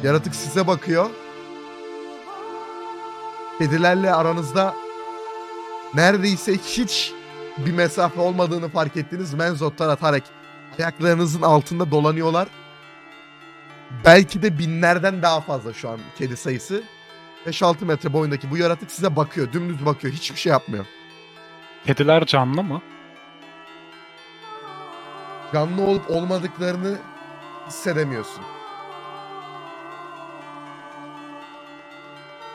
Yaratık 0.03 0.35
size 0.35 0.67
bakıyor. 0.67 1.11
Kedilerle 3.59 4.15
aranızda 4.15 4.75
neredeyse 5.95 6.53
hiç 6.53 7.13
bir 7.59 7.73
mesafe 7.73 8.21
olmadığını 8.21 8.69
fark 8.69 8.97
ettiniz. 8.97 9.35
Menzot'tan 9.35 9.89
atarak 9.89 10.23
ayaklarınızın 10.79 11.43
altında 11.43 11.91
dolanıyorlar. 11.91 12.49
Belki 14.05 14.43
de 14.43 14.59
binlerden 14.59 15.23
daha 15.23 15.41
fazla 15.41 15.73
şu 15.73 15.89
an 15.89 16.01
kedi 16.19 16.37
sayısı. 16.37 16.83
5-6 17.47 17.85
metre 17.85 18.13
boyundaki 18.13 18.51
bu 18.51 18.57
yaratık 18.57 18.91
size 18.91 19.17
bakıyor. 19.17 19.53
Dümdüz 19.53 19.87
bakıyor. 19.87 20.15
Hiçbir 20.15 20.39
şey 20.39 20.51
yapmıyor. 20.51 20.87
Kediler 21.87 22.27
canlı 22.27 22.63
mı? 22.63 22.83
Canlı 25.53 25.83
olup 25.83 26.11
olmadıklarını 26.11 26.99
hissedemiyorsun. 27.67 28.43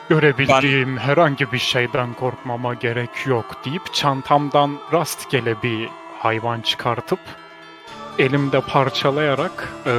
Görebildiğim 0.08 0.98
herhangi 0.98 1.52
bir 1.52 1.58
şeyden 1.58 2.14
korkmama 2.14 2.74
gerek 2.74 3.26
yok 3.26 3.64
deyip 3.64 3.94
çantamdan 3.94 4.78
rastgele 4.92 5.62
bir 5.62 5.88
hayvan 6.18 6.60
çıkartıp 6.60 7.18
elimde 8.18 8.60
parçalayarak 8.60 9.72
e, 9.86 9.92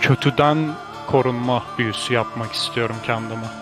kötüden 0.00 0.74
korunma 1.06 1.62
büyüsü 1.78 2.14
yapmak 2.14 2.52
istiyorum 2.52 2.96
kendime. 3.02 3.61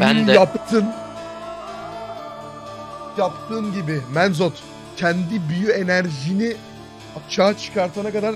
Ben 0.00 0.26
de- 0.26 0.32
Yaptın. 0.32 0.84
Yaptığın 3.18 3.72
gibi 3.72 4.00
Menzot 4.14 4.62
kendi 4.96 5.48
büyü 5.48 5.70
enerjini 5.70 6.56
açığa 7.26 7.58
çıkartana 7.58 8.10
kadar 8.12 8.34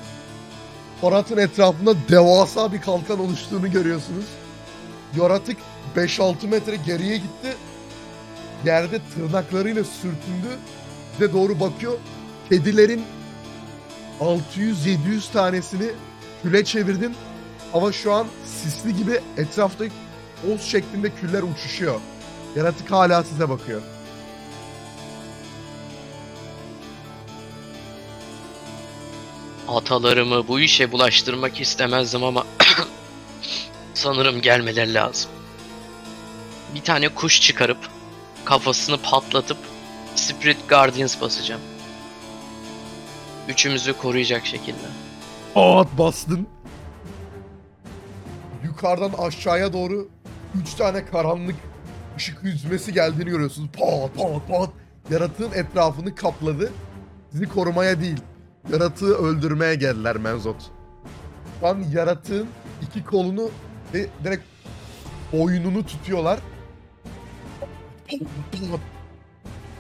Forat'ın 1.01 1.37
etrafında 1.37 1.95
devasa 2.09 2.73
bir 2.73 2.81
kalkan 2.81 3.21
oluştuğunu 3.21 3.71
görüyorsunuz. 3.71 4.25
Yaratık 5.21 5.57
5-6 5.97 6.47
metre 6.49 6.77
geriye 6.77 7.17
gitti. 7.17 7.57
Yerde 8.65 8.99
tırnaklarıyla 9.15 9.85
sürtündü. 9.85 10.49
Size 11.13 11.33
doğru 11.33 11.61
bakıyor. 11.61 11.99
Kedilerin 12.49 13.05
600-700 14.21 15.33
tanesini 15.33 15.87
küle 16.43 16.65
çevirdin. 16.65 17.15
Ama 17.75 17.93
şu 17.93 18.13
an 18.13 18.27
sisli 18.45 18.97
gibi 18.97 19.21
etrafta 19.37 19.85
Oz 20.49 20.63
şeklinde 20.63 21.15
küller 21.15 21.43
uçuşuyor. 21.43 22.01
Yaratık 22.57 22.91
hala 22.91 23.25
size 23.25 23.49
bakıyor. 23.49 23.83
Atalarımı 29.69 30.49
bu 30.49 30.61
işe 30.61 30.93
bulaştırmak 30.93 31.61
istemezdim 31.61 32.25
ama 32.25 32.47
sanırım 33.95 34.41
gelmeleri 34.41 34.95
lazım. 34.95 35.31
Bir 36.75 36.81
tane 36.81 37.09
kuş 37.09 37.41
çıkarıp 37.41 37.79
kafasını 38.45 38.99
patlatıp 38.99 39.59
Spirit 40.15 40.69
Guardians 40.69 41.21
basacağım. 41.21 41.61
Üçümüzü 43.49 43.93
koruyacak 43.93 44.47
şekilde. 44.47 44.87
At 45.55 45.99
bastın. 45.99 46.47
Yukarıdan 48.65 49.13
aşağıya 49.19 49.73
doğru 49.73 50.09
3 50.55 50.75
tane 50.75 51.05
karanlık 51.05 51.57
ışık 52.17 52.45
yüzmesi 52.45 52.93
geldiğini 52.93 53.31
görüyorsunuz. 53.31 53.69
Pat 53.73 54.17
pat 54.17 54.49
pat. 54.49 54.71
Yaratığın 55.11 55.53
etrafını 55.53 56.15
kapladı. 56.15 56.73
Sizi 57.33 57.49
korumaya 57.49 58.01
değil. 58.01 58.21
Yaratığı 58.73 59.15
öldürmeye 59.15 59.75
geldiler 59.75 60.17
Menzot. 60.17 60.71
Şu 61.61 61.67
an 61.67 61.79
yaratığın 61.93 62.49
iki 62.83 63.05
kolunu 63.05 63.51
ve 63.95 64.07
direkt 64.25 64.45
boynunu 65.33 65.87
tutuyorlar. 65.87 66.39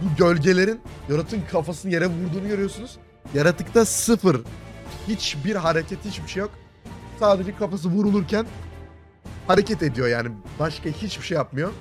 Bu 0.00 0.16
gölgelerin 0.18 0.80
yaratığın 1.10 1.42
kafasını 1.52 1.92
yere 1.92 2.06
vurduğunu 2.06 2.48
görüyorsunuz. 2.48 2.98
Yaratıkta 3.34 3.84
sıfır 3.84 4.40
hiçbir 5.08 5.56
hareket 5.56 6.04
hiçbir 6.04 6.28
şey 6.28 6.40
yok. 6.40 6.50
Sadece 7.20 7.56
kafası 7.56 7.88
vurulurken 7.88 8.46
hareket 9.50 9.82
ediyor 9.82 10.08
yani. 10.08 10.28
Başka 10.58 10.90
hiçbir 10.90 11.24
şey 11.24 11.36
yapmıyor. 11.36 11.72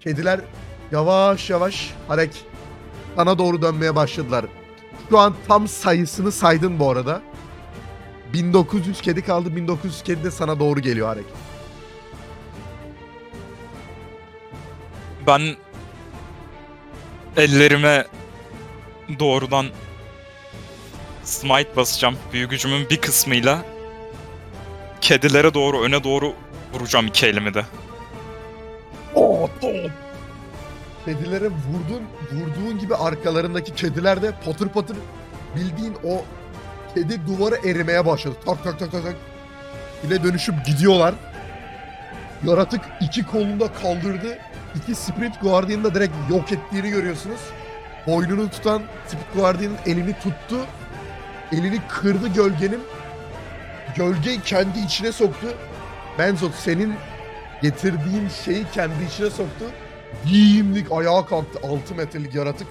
Kediler 0.00 0.40
yavaş 0.92 1.50
yavaş 1.50 1.94
hareket 2.08 2.44
sana 3.16 3.38
doğru 3.38 3.62
dönmeye 3.62 3.96
başladılar. 3.96 4.44
Şu 5.10 5.18
an 5.18 5.34
tam 5.48 5.68
sayısını 5.68 6.32
saydın 6.32 6.78
bu 6.78 6.90
arada. 6.90 7.22
1900 8.32 9.00
kedi 9.00 9.22
kaldı. 9.22 9.56
1900 9.56 10.02
kedi 10.02 10.24
de 10.24 10.30
sana 10.30 10.60
doğru 10.60 10.80
geliyor 10.80 11.08
hareket. 11.08 11.32
Ben 15.26 15.56
ellerime 17.36 18.06
doğrudan 19.18 19.66
smite 21.24 21.76
basacağım. 21.76 22.16
Büyü 22.32 22.48
gücümün 22.48 22.90
bir 22.90 22.96
kısmıyla 22.96 23.64
kedilere 25.00 25.54
doğru 25.54 25.82
öne 25.82 26.04
doğru 26.04 26.34
vuracağım 26.72 27.06
iki 27.06 27.26
elimi 27.26 27.54
de. 27.54 27.64
Kedilere 31.04 31.44
vurdun, 31.48 32.02
vurduğun 32.32 32.78
gibi 32.78 32.94
arkalarındaki 32.96 33.74
kediler 33.74 34.22
de 34.22 34.32
patır 34.44 34.68
patır 34.68 34.96
bildiğin 35.56 35.96
o 36.04 36.24
kedi 36.94 37.26
duvarı 37.26 37.68
erimeye 37.68 38.06
başladı. 38.06 38.34
Tak 38.46 38.64
tak 38.64 38.78
tak 38.78 38.92
tak 38.92 39.04
tak. 39.04 39.14
Yine 40.04 40.24
dönüşüp 40.24 40.66
gidiyorlar. 40.66 41.14
Yaratık 42.46 42.80
iki 43.00 43.26
kolunda 43.26 43.72
kaldırdı. 43.72 44.38
İki 44.74 44.94
Spirit 44.94 45.40
Guardian'ı 45.42 45.84
da 45.84 45.94
direkt 45.94 46.14
yok 46.30 46.52
ettiğini 46.52 46.90
görüyorsunuz. 46.90 47.40
Boynunu 48.06 48.50
tutan 48.50 48.82
Spirit 49.06 49.34
Guardian'ın 49.34 49.76
elini 49.86 50.12
tuttu. 50.12 50.56
Elini 51.52 51.80
kırdı 51.88 52.28
gölgenin. 52.28 52.80
Gölgeyi 53.96 54.40
kendi 54.40 54.78
içine 54.78 55.12
soktu. 55.12 55.46
Benzot 56.18 56.54
senin 56.54 56.94
getirdiğin 57.62 58.28
şeyi 58.44 58.64
kendi 58.74 59.04
içine 59.04 59.30
soktu. 59.30 59.64
Giyimlik 60.26 60.92
ayağa 60.92 61.26
kalktı 61.26 61.58
6 61.68 61.94
metrelik 61.94 62.34
yaratık. 62.34 62.66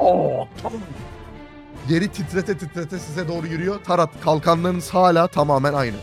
Aa, 0.00 0.44
tamam. 0.62 0.80
Yeri 1.88 2.08
titrete 2.08 2.58
titrete 2.58 2.98
size 2.98 3.28
doğru 3.28 3.46
yürüyor. 3.46 3.80
Tarat 3.84 4.10
kalkanlarınız 4.24 4.94
hala 4.94 5.26
tamamen 5.26 5.74
aynı. 5.74 5.96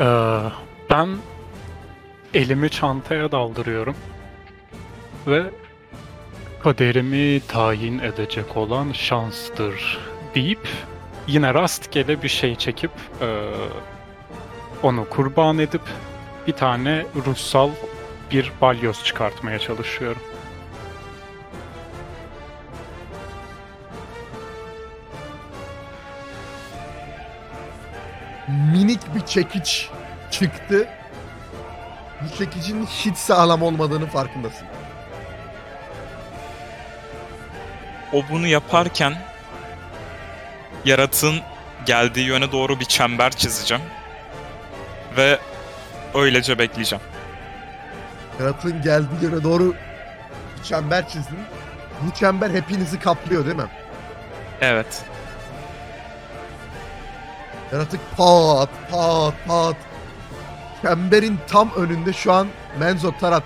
Ee, 0.00 0.40
ben 0.90 1.08
elimi 2.34 2.70
çantaya 2.70 3.32
daldırıyorum 3.32 3.96
ve 5.26 5.42
kaderimi 6.62 7.40
tayin 7.48 7.98
edecek 7.98 8.56
olan 8.56 8.92
şanstır 8.92 9.98
deyip 10.34 10.68
yine 11.26 11.54
rastgele 11.54 12.22
bir 12.22 12.28
şey 12.28 12.54
çekip 12.54 12.90
ee, 13.20 13.50
onu 14.82 15.08
kurban 15.08 15.58
edip 15.58 15.82
bir 16.46 16.52
tane 16.52 17.06
ruhsal 17.26 17.70
bir 18.30 18.52
balyoz 18.60 19.04
çıkartmaya 19.04 19.58
çalışıyorum. 19.58 20.22
Minik 28.48 29.14
bir 29.14 29.20
çekiç 29.20 29.90
çıktı. 30.30 30.88
Bu 32.22 32.38
çekicin 32.38 32.86
hiç 32.86 33.16
sağlam 33.16 33.62
olmadığını 33.62 34.06
farkındasın. 34.06 34.66
O 38.12 38.22
bunu 38.30 38.46
yaparken 38.46 39.14
yaratığın 40.84 41.40
geldiği 41.86 42.26
yöne 42.26 42.52
doğru 42.52 42.80
bir 42.80 42.84
çember 42.84 43.30
çizeceğim. 43.30 43.82
Ve 45.18 45.38
öylece 46.14 46.58
bekleyeceğim. 46.58 47.04
Yaratığın 48.40 48.82
geldiği 48.82 49.22
yöne 49.24 49.42
doğru 49.42 49.74
bir 50.58 50.64
çember 50.64 51.08
çizdin. 51.08 51.38
Bu 52.02 52.14
çember 52.18 52.50
hepinizi 52.50 52.98
kaplıyor 53.00 53.44
değil 53.44 53.56
mi? 53.56 53.66
Evet. 54.60 55.04
Yaratık 57.72 58.00
pat 58.16 58.68
pat 58.90 59.34
pat. 59.46 59.76
Çemberin 60.82 61.38
tam 61.48 61.70
önünde 61.76 62.12
şu 62.12 62.32
an 62.32 62.48
Menzo 62.78 63.12
Tarat. 63.20 63.42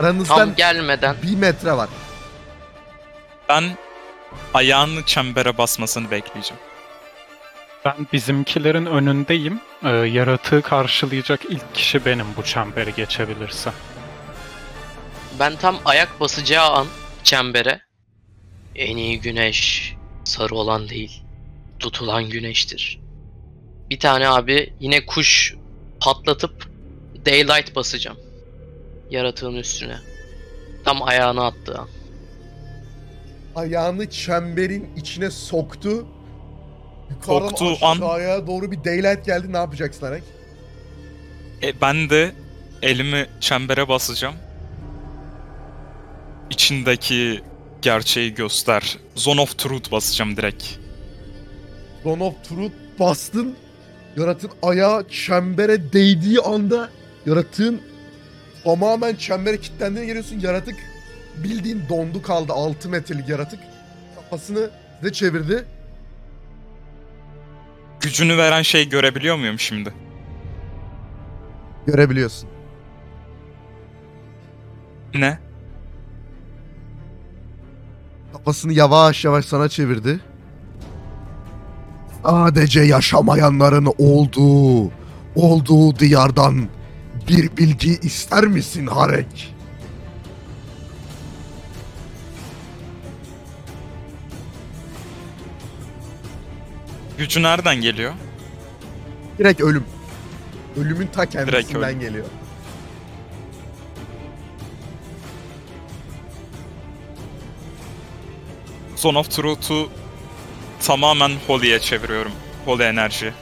Aranızdan 0.00 0.36
Tam 0.38 0.54
gelmeden 0.54 1.16
bir 1.22 1.36
metre 1.36 1.72
var. 1.72 1.88
Ben 3.48 3.64
ayağını 4.54 5.02
çembere 5.04 5.58
basmasını 5.58 6.10
bekleyeceğim. 6.10 6.62
Ben 7.84 8.06
bizimkilerin 8.12 8.86
önündeyim. 8.86 9.60
Ee, 9.84 9.88
yaratığı 9.88 10.62
karşılayacak 10.62 11.40
ilk 11.48 11.74
kişi 11.74 12.04
benim 12.04 12.26
bu 12.36 12.42
çemberi 12.42 12.94
geçebilirse. 12.94 13.70
ben 15.38 15.56
tam 15.56 15.78
ayak 15.84 16.20
basacağı 16.20 16.70
an 16.70 16.86
çembere 17.24 17.80
en 18.74 18.96
iyi 18.96 19.20
güneş 19.20 19.94
sarı 20.24 20.54
olan 20.54 20.88
değil 20.88 21.22
tutulan 21.78 22.30
güneştir. 22.30 23.00
Bir 23.90 24.00
tane 24.00 24.28
abi 24.28 24.74
yine 24.80 25.06
kuş 25.06 25.54
patlatıp 26.00 26.70
daylight 27.26 27.76
basacağım. 27.76 28.18
Yaratığın 29.10 29.54
üstüne. 29.54 29.96
Tam 30.84 31.02
ayağına 31.02 31.46
attığı 31.46 31.78
an. 31.78 31.88
Ayağını 33.56 34.10
çemberin 34.10 34.88
içine 34.96 35.30
soktu. 35.30 36.06
Yukarıdan 37.10 37.48
Soktuğu 37.48 37.86
an- 37.86 37.96
aşağıya 37.96 38.46
doğru 38.46 38.70
bir 38.72 38.84
daylight 38.84 39.26
geldi. 39.26 39.52
Ne 39.52 39.56
yapacaksın 39.56 40.06
Arek? 40.06 40.22
E, 41.62 41.80
ben 41.80 42.10
de 42.10 42.32
elimi 42.82 43.26
çembere 43.40 43.88
basacağım. 43.88 44.34
İçindeki 46.50 47.40
gerçeği 47.82 48.34
göster. 48.34 48.98
Zone 49.14 49.40
of 49.40 49.58
Truth 49.58 49.92
basacağım 49.92 50.36
direkt. 50.36 50.64
Dawn 52.04 52.20
of 52.20 52.34
Truth 52.48 52.74
bastın. 53.00 53.54
Yaratığın 54.16 54.50
ayağı 54.62 55.08
çembere 55.08 55.92
değdiği 55.92 56.40
anda 56.40 56.90
yaratığın 57.26 57.80
tamamen 58.64 59.14
çembere 59.16 59.60
kilitlendiğini 59.60 60.06
görüyorsun. 60.06 60.40
Yaratık 60.40 60.76
bildiğin 61.36 61.82
dondu 61.88 62.22
kaldı. 62.22 62.52
6 62.52 62.88
metrelik 62.88 63.28
yaratık. 63.28 63.60
Kafasını 64.14 64.70
size 65.00 65.12
çevirdi. 65.12 65.64
Gücünü 68.00 68.36
veren 68.38 68.62
şey 68.62 68.88
görebiliyor 68.88 69.36
muyum 69.36 69.58
şimdi? 69.58 69.94
Görebiliyorsun. 71.86 72.48
Ne? 75.14 75.38
Kafasını 78.32 78.72
yavaş 78.72 79.24
yavaş 79.24 79.44
sana 79.44 79.68
çevirdi. 79.68 80.20
Sadece 82.22 82.80
yaşamayanların 82.80 83.92
olduğu, 83.98 84.90
olduğu 85.34 85.98
diyardan 85.98 86.68
bir 87.28 87.56
bilgi 87.56 87.98
ister 88.02 88.44
misin 88.46 88.86
Harek? 88.86 89.54
Gücü 97.20 97.42
nereden 97.42 97.80
geliyor? 97.80 98.12
Direkt 99.38 99.60
ölüm. 99.60 99.84
Ölümün 100.76 101.06
ta 101.06 101.26
kendisinden 101.26 101.82
ölüm. 101.82 102.00
geliyor. 102.00 102.24
Zone 108.96 109.18
of 109.18 109.30
Truth'u 109.30 109.90
tamamen 110.82 111.32
Holy'e 111.46 111.80
çeviriyorum. 111.80 112.32
Holy 112.64 112.82
enerji. 112.82 113.32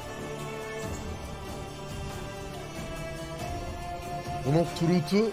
Dawn 4.44 4.58
of 4.58 4.80
Truth'u 4.80 5.30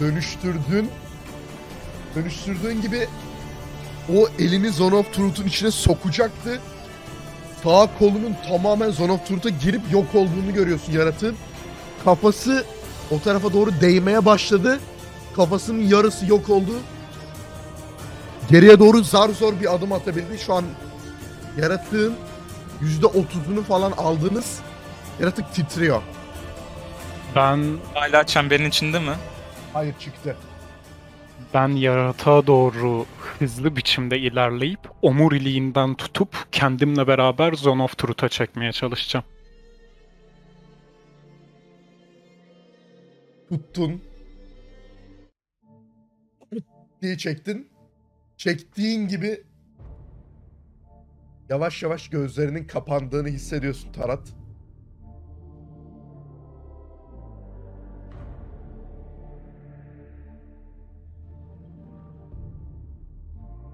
dönüştürdün. 0.00 0.90
Dönüştürdüğün 2.14 2.82
gibi 2.82 3.08
o 4.16 4.28
elini 4.38 4.70
Zone 4.70 4.94
of 4.94 5.12
Truth'un 5.12 5.46
içine 5.46 5.70
sokacaktı. 5.70 6.60
Sağ 7.64 7.88
kolunun 7.98 8.36
tamamen 8.48 8.90
Zone 8.90 9.12
of 9.12 9.26
Truth'a 9.26 9.48
girip 9.48 9.82
yok 9.92 10.14
olduğunu 10.14 10.54
görüyorsun 10.54 10.92
yaratığın. 10.92 11.36
Kafası 12.04 12.64
o 13.10 13.20
tarafa 13.20 13.52
doğru 13.52 13.80
değmeye 13.80 14.24
başladı. 14.24 14.80
Kafasının 15.36 15.82
yarısı 15.82 16.26
yok 16.26 16.48
oldu. 16.50 16.72
Geriye 18.50 18.78
doğru 18.78 19.04
zar 19.04 19.28
zor 19.28 19.60
bir 19.60 19.74
adım 19.74 19.92
atabildi. 19.92 20.38
Şu 20.38 20.54
an 20.54 20.64
yaratığın 21.62 22.14
%30'unu 22.82 23.62
falan 23.62 23.92
aldınız. 23.92 24.58
Yaratık 25.20 25.54
titriyor. 25.54 26.02
Ben 27.36 27.64
Hala 27.94 28.26
çemberin 28.26 28.68
içinde 28.68 28.98
mi? 28.98 29.12
Hayır 29.72 29.94
çıktı. 30.00 30.36
Ben 31.54 31.68
yaratığa 31.68 32.46
doğru 32.46 33.06
hızlı 33.38 33.76
biçimde 33.76 34.18
ilerleyip 34.18 34.80
omuriliğinden 35.02 35.94
tutup 35.94 36.46
kendimle 36.52 37.06
beraber 37.06 37.52
Zone 37.52 37.82
of 37.82 37.98
Truth'a 37.98 38.28
çekmeye 38.28 38.72
çalışacağım. 38.72 39.24
tuttun. 43.50 44.02
diye 47.02 47.18
çektin. 47.18 47.68
Çektiğin 48.36 49.08
gibi 49.08 49.42
yavaş 51.48 51.82
yavaş 51.82 52.08
gözlerinin 52.08 52.64
kapandığını 52.64 53.28
hissediyorsun 53.28 53.92
Tarat. 53.92 54.39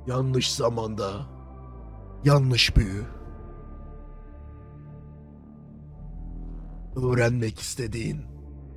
Yanlış 0.06 0.52
zamanda, 0.52 1.26
yanlış 2.24 2.76
büyü. 2.76 3.04
Öğrenmek 6.96 7.60
istediğin 7.60 8.22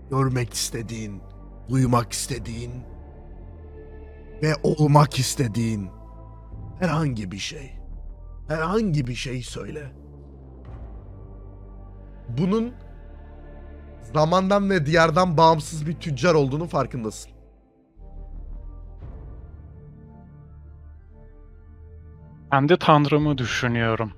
görmek 0.10 0.54
istediğin, 0.54 1.22
duymak 1.70 2.12
istediğin 2.12 2.72
ve 4.44 4.54
olmak 4.64 5.20
istediğin 5.20 5.90
herhangi 6.80 7.32
bir 7.32 7.38
şey. 7.38 7.72
Herhangi 8.48 9.08
bir 9.08 9.16
şey 9.16 9.44
söyle. 9.44 9.92
Bunun 12.38 12.74
zamandan 14.14 14.70
ve 14.70 14.86
diyardan 14.86 15.38
bağımsız 15.38 15.88
bir 15.88 16.00
tüccar 16.00 16.34
olduğunu 16.34 16.68
farkındasın. 16.68 17.39
Kendi 22.52 22.78
tanrımı 22.78 23.38
düşünüyorum. 23.38 24.12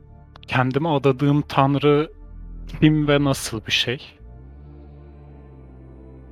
Kendime 0.48 0.90
adadığım 0.90 1.42
tanrı 1.42 2.12
kim 2.68 3.08
ve 3.08 3.24
nasıl 3.24 3.66
bir 3.66 3.72
şey? 3.72 4.20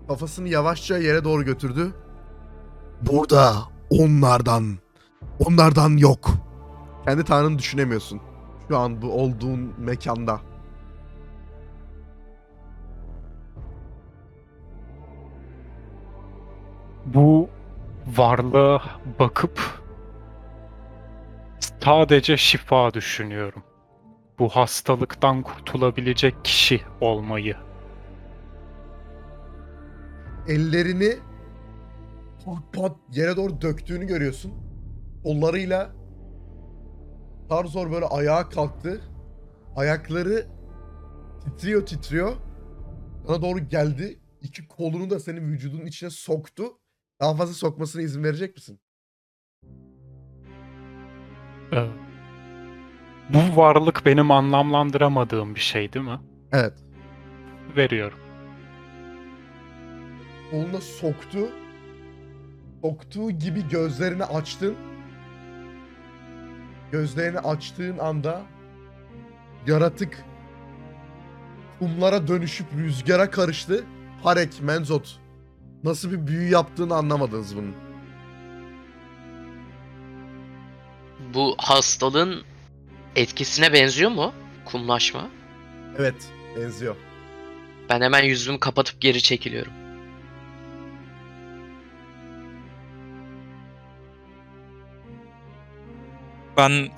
Kafasını 0.08 0.50
yavaşça 0.50 0.98
yere 0.98 1.24
doğru 1.24 1.46
götürdü. 1.46 1.92
Burada 3.02 3.54
onlardan, 3.90 4.78
onlardan 5.40 5.98
yok. 5.98 6.30
Kendi 7.06 7.24
tanrını 7.24 7.60
düşünemiyorsun. 7.60 8.22
Şu 8.68 8.78
an 8.78 9.02
bu 9.02 9.12
olduğun 9.12 9.74
mekanda. 9.78 10.40
Bu 17.06 17.50
varlığa 18.18 18.82
bakıp 19.20 19.80
sadece 21.84 22.38
şifa 22.38 22.94
düşünüyorum. 22.94 23.64
Bu 24.40 24.50
hastalıktan 24.50 25.42
kurtulabilecek 25.42 26.46
kişi 26.46 26.82
olmayı. 27.02 27.56
Ellerini 30.48 31.14
pat 32.46 32.74
pat 32.74 32.98
yere 33.12 33.36
doğru 33.36 33.62
döktüğünü 33.62 34.08
görüyorsun. 34.08 34.54
Kollarıyla 35.24 35.92
Tarzor 37.50 37.92
böyle 37.92 38.06
ayağa 38.06 38.50
kalktı. 38.50 39.02
Ayakları 39.76 40.48
titriyor 41.44 41.86
titriyor. 41.86 42.36
Sana 43.28 43.42
doğru 43.42 43.60
geldi. 43.60 44.20
İki 44.42 44.68
kolunu 44.68 45.10
da 45.10 45.20
senin 45.20 45.52
vücudunun 45.52 45.86
içine 45.86 46.10
soktu. 46.10 46.64
Daha 47.22 47.36
fazla 47.36 47.54
sokmasına 47.54 48.02
izin 48.02 48.24
verecek 48.24 48.56
misin? 48.56 48.80
Ee, 51.74 51.88
bu 53.30 53.58
varlık 53.58 54.06
benim 54.06 54.32
anlamlandıramadığım 54.32 55.56
bir 55.56 55.60
şey 55.60 55.94
değil 55.94 56.06
mi? 56.06 56.20
Evet. 56.52 56.74
Veriyorum. 57.78 58.20
Koluna 60.52 60.82
soktu. 60.82 61.40
Soktuğu 62.82 63.32
gibi 63.32 63.70
gözlerini 63.70 64.24
açtın. 64.24 64.76
Gözlerini 66.92 67.40
açtığın 67.40 67.98
anda 67.98 68.42
yaratık 69.68 70.26
kumlara 71.80 72.28
dönüşüp 72.28 72.68
rüzgara 72.78 73.30
karıştı. 73.30 73.84
Harek, 74.24 74.62
Menzot. 74.62 75.20
Nasıl 75.84 76.12
bir 76.12 76.28
büyü 76.28 76.50
yaptığını 76.52 76.96
anlamadınız 76.96 77.56
bunun. 77.56 77.89
Bu 81.34 81.56
hastalığın 81.58 82.44
etkisine 83.16 83.74
benziyor 83.74 84.12
mu? 84.12 84.34
Kumlaşma. 84.66 85.28
Evet, 85.98 86.28
benziyor. 86.58 86.96
Ben 87.90 88.02
hemen 88.02 88.24
yüzümü 88.24 88.60
kapatıp 88.60 89.02
geri 89.02 89.22
çekiliyorum. 89.22 89.74
Ben 96.58 96.90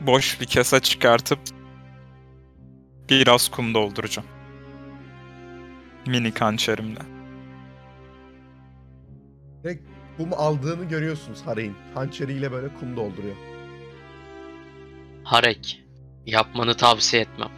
boş 0.00 0.40
bir 0.40 0.46
kese 0.46 0.80
çıkartıp 0.80 1.38
biraz 3.10 3.48
kum 3.48 3.74
dolduracağım. 3.74 4.28
Mini 6.06 6.32
hançerimle. 6.38 7.00
Direkt 9.64 9.91
kum 10.16 10.28
aldığını 10.32 10.84
görüyorsunuz 10.84 11.42
Harek'in. 11.46 11.76
Hançeriyle 11.94 12.52
böyle 12.52 12.74
kum 12.74 12.96
dolduruyor. 12.96 13.36
Harek. 15.24 15.84
Yapmanı 16.26 16.74
tavsiye 16.76 17.22
etmem. 17.22 17.50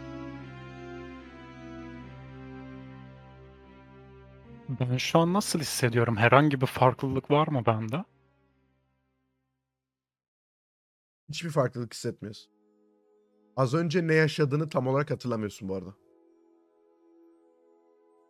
Ben 4.69 4.97
şu 4.97 5.19
an 5.19 5.33
nasıl 5.33 5.59
hissediyorum? 5.59 6.17
Herhangi 6.17 6.61
bir 6.61 6.65
farklılık 6.65 7.31
var 7.31 7.47
mı 7.47 7.63
bende? 7.65 8.03
Hiçbir 11.29 11.49
farklılık 11.49 11.93
hissetmiyorsun. 11.93 12.51
Az 13.55 13.73
önce 13.73 14.07
ne 14.07 14.13
yaşadığını 14.13 14.69
tam 14.69 14.87
olarak 14.87 15.11
hatırlamıyorsun 15.11 15.69
bu 15.69 15.75
arada. 15.75 15.93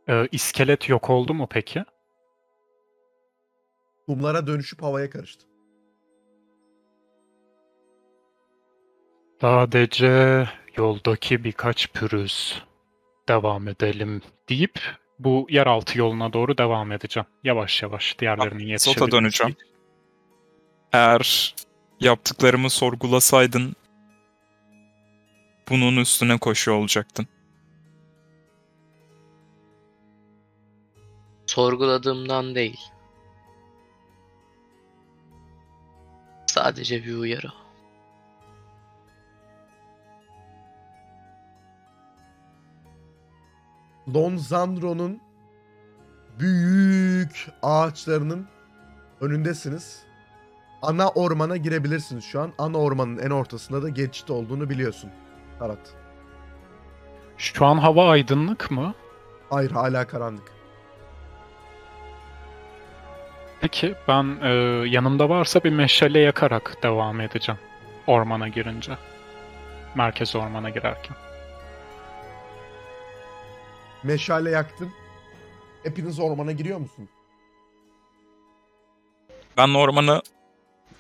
Ee, 0.09 0.27
iskelet 0.31 0.89
yok 0.89 1.09
oldu 1.09 1.33
mu 1.33 1.47
peki? 1.51 1.83
Kumlara 4.07 4.47
dönüşüp 4.47 4.81
havaya 4.83 5.09
karıştı. 5.09 5.45
Sadece 9.41 10.47
yoldaki 10.77 11.43
birkaç 11.43 11.91
pürüz 11.93 12.63
devam 13.29 13.67
edelim 13.67 14.21
deyip 14.49 14.79
bu 15.19 15.47
yeraltı 15.49 15.99
yoluna 15.99 16.33
doğru 16.33 16.57
devam 16.57 16.91
edeceğim. 16.91 17.27
Yavaş 17.43 17.83
yavaş 17.83 18.19
diğerlerinin 18.19 18.77
Sota 18.77 18.91
yetişebilmesi 18.91 19.11
döneceğim. 19.11 19.51
için. 19.53 19.67
Eğer 20.93 21.55
yaptıklarımı 21.99 22.69
sorgulasaydın 22.69 23.75
bunun 25.69 25.97
üstüne 25.97 26.37
koşuyor 26.37 26.77
olacaktın. 26.77 27.27
Sorguladığımdan 31.45 32.55
değil. 32.55 32.79
Sadece 36.65 37.03
bir 37.03 37.15
uyarı. 37.15 37.51
Don 44.13 44.37
Zandro'nun 44.37 45.21
büyük 46.39 47.49
ağaçlarının 47.61 48.47
önündesiniz. 49.21 50.03
Ana 50.81 51.09
ormana 51.09 51.57
girebilirsiniz 51.57 52.23
şu 52.23 52.41
an. 52.41 52.53
Ana 52.57 52.77
ormanın 52.77 53.17
en 53.17 53.29
ortasında 53.29 53.83
da 53.83 53.89
geçit 53.89 54.29
olduğunu 54.29 54.69
biliyorsun. 54.69 55.11
Karat. 55.59 55.93
Şu 57.37 57.65
an 57.65 57.77
hava 57.77 58.09
aydınlık 58.09 58.71
mı? 58.71 58.93
Hayır 59.49 59.71
hala 59.71 60.07
karanlık. 60.07 60.54
Peki 63.65 63.95
ben 64.07 64.37
e, 64.41 64.49
yanımda 64.89 65.29
varsa 65.29 65.63
bir 65.63 65.69
meşale 65.69 66.19
yakarak 66.19 66.83
devam 66.83 67.21
edeceğim. 67.21 67.59
Ormana 68.07 68.47
girince. 68.47 68.97
Merkez 69.95 70.35
ormana 70.35 70.69
girerken. 70.69 71.15
Meşale 74.03 74.49
yaktın. 74.49 74.89
Hepiniz 75.83 76.19
ormana 76.19 76.51
giriyor 76.51 76.79
musun? 76.79 77.09
Ben 79.57 79.73
ormana 79.73 80.21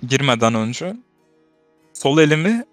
girmeden 0.07 0.55
önce 0.55 0.95
sol 1.93 2.17
elimi 2.19 2.65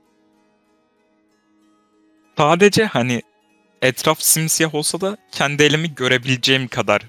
sadece 2.37 2.85
hani 2.85 3.23
etraf 3.83 4.21
simsiyah 4.21 4.75
olsa 4.75 5.01
da 5.01 5.17
kendi 5.33 5.63
elimi 5.63 5.95
görebileceğim 5.95 6.69
kadar 6.69 7.03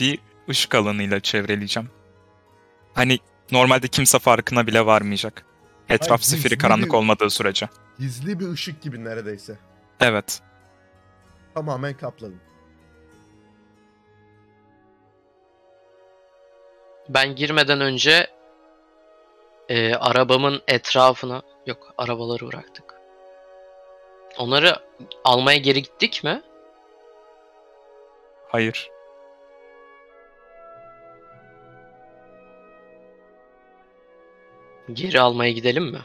bir 0.00 0.18
ışık 0.48 0.74
alanıyla 0.74 1.20
çevreleyeceğim. 1.20 1.90
Hani 2.94 3.18
normalde 3.52 3.88
kimse 3.88 4.18
farkına 4.18 4.66
bile 4.66 4.86
varmayacak. 4.86 5.44
Etraf 5.88 6.08
Hayır, 6.10 6.22
zifiri 6.22 6.42
gizli 6.42 6.58
karanlık 6.58 6.88
bir- 6.88 6.94
olmadığı 6.94 7.30
sürece. 7.30 7.68
Gizli 7.98 8.40
bir 8.40 8.48
ışık 8.48 8.82
gibi 8.82 9.04
neredeyse. 9.04 9.58
Evet. 10.00 10.40
Tamamen 11.54 11.94
kapladın. 11.96 12.40
Ben 17.08 17.34
girmeden 17.36 17.80
önce 17.80 18.26
e, 19.68 19.94
arabamın 19.94 20.62
etrafına 20.68 21.42
yok 21.66 21.94
arabaları 21.98 22.46
bıraktık. 22.46 22.94
Onları 24.38 24.76
almaya 25.24 25.58
geri 25.58 25.82
gittik 25.82 26.20
mi? 26.24 26.42
Hayır. 28.48 28.90
Geri 34.92 35.20
almaya 35.20 35.52
gidelim 35.52 35.84
mi? 35.84 36.00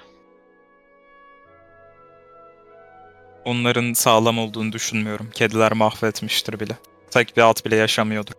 Onların 3.45 3.93
sağlam 3.93 4.39
olduğunu 4.39 4.71
düşünmüyorum. 4.71 5.29
Kediler 5.33 5.73
mahvetmiştir 5.73 6.59
bile. 6.59 6.77
Tek 7.11 7.37
bir 7.37 7.41
at 7.49 7.65
bile 7.65 7.75
yaşamıyordur. 7.75 8.33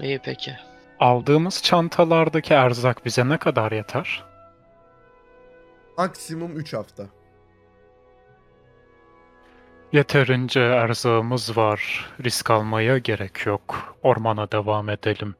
İyi 0.00 0.18
peki. 0.24 0.52
Aldığımız 1.00 1.62
çantalardaki 1.62 2.54
erzak 2.54 3.04
bize 3.04 3.28
ne 3.28 3.38
kadar 3.38 3.72
yeter? 3.72 4.24
Maksimum 5.98 6.56
3 6.56 6.72
hafta. 6.74 7.06
Yeterince 9.92 10.60
erzağımız 10.60 11.56
var. 11.56 12.10
Risk 12.24 12.50
almaya 12.50 12.98
gerek 12.98 13.46
yok. 13.46 13.96
Ormana 14.02 14.52
devam 14.52 14.88
edelim. 14.88 15.34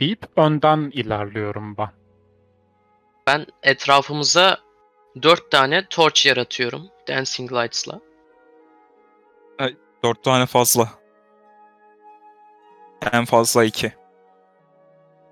Deyip 0.00 0.26
önden 0.36 0.90
ilerliyorum 0.94 1.76
ben. 1.76 1.90
Ben 3.26 3.46
etrafımıza 3.62 4.58
dört 5.22 5.50
tane 5.50 5.86
torch 5.88 6.26
yaratıyorum. 6.26 6.88
Dancing 7.08 7.52
Lights'la. 7.52 8.00
Dört 10.02 10.24
tane 10.24 10.46
fazla. 10.46 10.88
En 13.12 13.24
fazla 13.24 13.64
iki. 13.64 13.92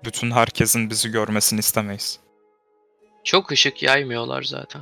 Bütün 0.05 0.31
herkesin 0.31 0.89
bizi 0.89 1.11
görmesini 1.11 1.59
istemeyiz. 1.59 2.19
Çok 3.23 3.51
ışık 3.51 3.83
yaymıyorlar 3.83 4.43
zaten. 4.43 4.81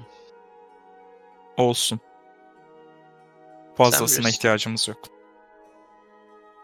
Olsun. 1.58 2.00
Fazlasına 3.78 4.30
ihtiyacımız 4.30 4.88
yok. 4.88 5.00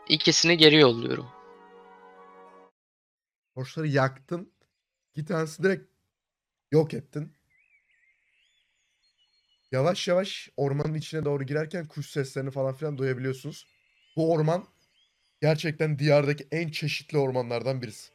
İkisini 0.10 0.58
geri 0.58 0.76
yolluyorum. 0.76 1.28
Torçları 3.58 3.88
yaktın. 3.88 4.54
İki 5.16 5.26
tanesi 5.26 5.64
direkt 5.64 5.90
yok 6.72 6.94
ettin. 6.94 7.34
Yavaş 9.72 10.08
yavaş 10.08 10.50
ormanın 10.58 10.94
içine 10.94 11.26
doğru 11.26 11.44
girerken 11.44 11.88
kuş 11.88 12.10
seslerini 12.10 12.52
falan 12.52 12.76
filan 12.76 12.98
duyabiliyorsunuz. 12.98 13.68
Bu 14.16 14.34
orman 14.34 14.66
gerçekten 15.42 16.00
diyardaki 16.00 16.48
en 16.52 16.70
çeşitli 16.70 17.18
ormanlardan 17.18 17.82
birisi. 17.82 18.12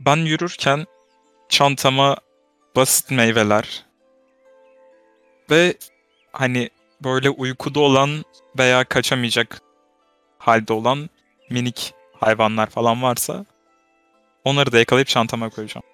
Ben 0.00 0.16
yürürken 0.16 0.86
çantama 1.48 2.16
basit 2.76 3.10
meyveler 3.10 3.86
ve 5.50 5.74
hani 6.32 6.70
böyle 7.04 7.30
uykuda 7.30 7.80
olan 7.80 8.24
veya 8.58 8.84
kaçamayacak 8.84 9.71
halde 10.42 10.72
olan 10.72 11.10
minik 11.50 11.94
hayvanlar 12.12 12.70
falan 12.70 13.02
varsa 13.02 13.44
onları 14.44 14.72
da 14.72 14.78
yakalayıp 14.78 15.08
çantama 15.08 15.50
koyacağım. 15.50 15.86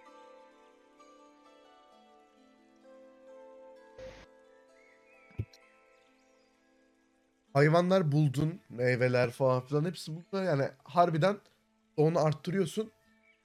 Hayvanlar 7.52 8.12
buldun, 8.12 8.60
meyveler 8.68 9.30
falan 9.30 9.60
filan 9.66 9.84
hepsi 9.84 10.12
burada 10.16 10.44
yani 10.44 10.64
harbiden 10.84 11.36
onu 11.96 12.18
arttırıyorsun. 12.18 12.92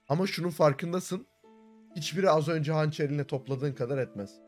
Ama 0.09 0.27
şunun 0.27 0.49
farkındasın. 0.49 1.27
Hiçbiri 1.95 2.29
az 2.29 2.47
önce 2.47 2.71
hançerinle 2.71 3.27
topladığın 3.27 3.73
kadar 3.73 3.97
etmez. 3.97 4.42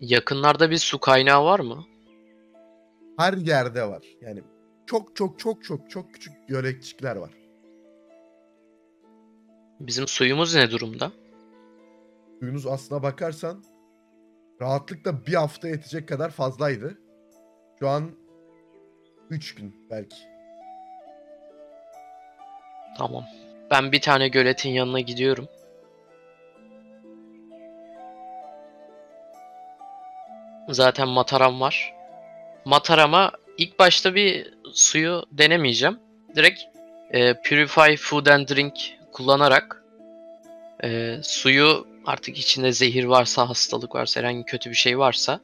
Yakınlarda 0.00 0.70
bir 0.70 0.78
su 0.78 0.98
kaynağı 0.98 1.44
var 1.44 1.60
mı? 1.60 1.84
Her 3.18 3.32
yerde 3.32 3.88
var. 3.88 4.02
Yani 4.20 4.42
çok 4.86 5.16
çok 5.16 5.38
çok 5.38 5.64
çok 5.64 5.90
çok 5.90 6.14
küçük 6.14 6.48
gölekçikler 6.48 7.16
var. 7.16 7.30
Bizim 9.80 10.06
suyumuz 10.06 10.54
ne 10.54 10.70
durumda? 10.70 11.12
Suyunuz 12.40 12.66
aslına 12.66 13.02
bakarsan 13.02 13.64
rahatlıkla 14.60 15.26
bir 15.26 15.34
hafta 15.34 15.68
yetecek 15.68 16.08
kadar 16.08 16.30
fazlaydı. 16.30 16.98
Şu 17.78 17.88
an 17.88 18.10
3 19.30 19.54
gün 19.54 19.86
belki. 19.90 20.16
Tamam. 22.98 23.24
Ben 23.70 23.92
bir 23.92 24.00
tane 24.00 24.28
göletin 24.28 24.70
yanına 24.70 25.00
gidiyorum. 25.00 25.48
Zaten 30.68 31.08
mataram 31.08 31.60
var. 31.60 31.94
Matarama 32.64 33.32
ilk 33.58 33.78
başta 33.78 34.14
bir 34.14 34.54
suyu 34.72 35.22
denemeyeceğim. 35.32 35.98
Direkt 36.36 36.60
e, 37.10 37.34
Purify 37.34 37.96
Food 37.96 38.26
and 38.26 38.48
Drink 38.48 38.74
kullanarak 39.12 39.84
e, 40.84 41.18
suyu 41.22 41.86
artık 42.06 42.38
içinde 42.38 42.72
zehir 42.72 43.04
varsa, 43.04 43.48
hastalık 43.48 43.94
varsa, 43.94 44.20
herhangi 44.20 44.44
kötü 44.44 44.70
bir 44.70 44.74
şey 44.74 44.98
varsa 44.98 45.40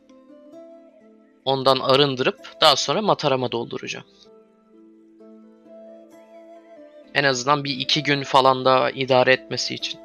ondan 1.44 1.78
arındırıp 1.78 2.60
daha 2.60 2.76
sonra 2.76 3.02
matarama 3.02 3.52
dolduracağım. 3.52 4.06
En 7.14 7.24
azından 7.24 7.64
bir 7.64 7.80
iki 7.80 8.02
gün 8.02 8.22
falan 8.22 8.64
da 8.64 8.90
idare 8.90 9.32
etmesi 9.32 9.74
için. 9.74 10.00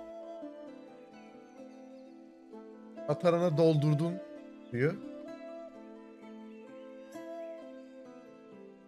Atarana 3.08 3.58
doldurdun 3.58 4.14
suyu. 4.72 4.96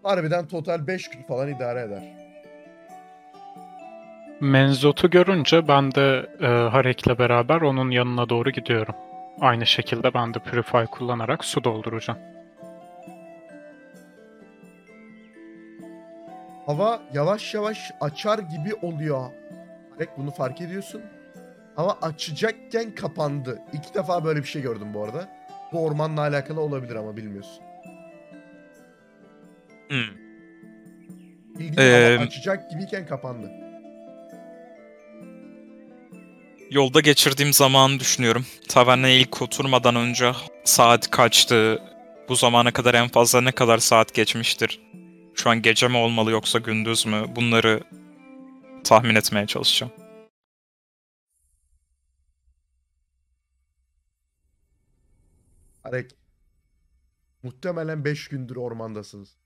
Harbiden 0.04 0.48
total 0.48 0.88
5 0.88 1.10
gün 1.10 1.24
falan 1.24 1.48
idare 1.48 1.82
eder. 1.82 2.04
Menzot'u 4.40 5.10
görünce 5.10 5.68
ben 5.68 5.96
de 5.96 6.30
e, 6.42 6.46
Harek'le 6.48 7.20
beraber 7.20 7.62
onun 7.62 7.92
yanına 7.92 8.30
doğru 8.30 8.50
gidiyorum. 8.50 8.96
Aynı 9.42 9.66
şekilde 9.66 10.14
ben 10.14 10.34
de 10.34 10.40
Purify 10.40 10.84
kullanarak 10.92 11.46
su 11.46 11.64
dolduracağım. 11.64 12.20
Hava 16.66 17.00
yavaş 17.14 17.54
yavaş 17.54 17.92
açar 18.02 18.40
gibi 18.40 18.74
oluyor. 18.82 19.26
Arek 19.98 20.10
bunu 20.18 20.32
fark 20.32 20.62
ediyorsun. 20.62 21.02
Hava 21.76 21.98
açacakken 22.02 22.96
kapandı. 22.96 23.60
İlk 23.74 23.96
defa 23.96 24.24
böyle 24.24 24.40
bir 24.40 24.48
şey 24.48 24.62
gördüm 24.62 24.88
bu 24.94 25.04
arada. 25.04 25.39
Bu 25.72 25.86
ormanla 25.86 26.22
alakalı 26.22 26.62
olabilir 26.62 26.96
ama 26.96 27.18
bilmiyorsun. 27.18 27.64
Hmm. 29.90 30.20
Ee, 31.78 32.18
açacak 32.22 32.72
gibiyken 32.72 33.08
kapandı. 33.08 33.52
Yolda 36.72 37.00
geçirdiğim 37.00 37.54
zamanı 37.54 38.00
düşünüyorum. 38.00 38.46
Taverneye 38.68 39.20
ilk 39.20 39.42
oturmadan 39.42 39.96
önce 39.96 40.32
saat 40.64 41.10
kaçtı? 41.10 41.82
Bu 42.30 42.36
zamana 42.36 42.72
kadar 42.72 42.94
en 42.94 43.08
fazla 43.08 43.42
ne 43.42 43.52
kadar 43.52 43.78
saat 43.78 44.14
geçmiştir? 44.14 44.80
Şu 45.36 45.50
an 45.50 45.62
gece 45.62 45.88
mi 45.88 45.98
olmalı 45.98 46.32
yoksa 46.32 46.60
gündüz 46.60 47.06
mü? 47.06 47.24
Bunları 47.36 47.80
tahmin 48.84 49.16
etmeye 49.16 49.48
çalışacağım. 49.48 49.92
Arek. 55.90 56.12
Muhtemelen 57.44 58.06
5 58.06 58.28
gündür 58.28 58.56
ormandasınız. 58.56 59.38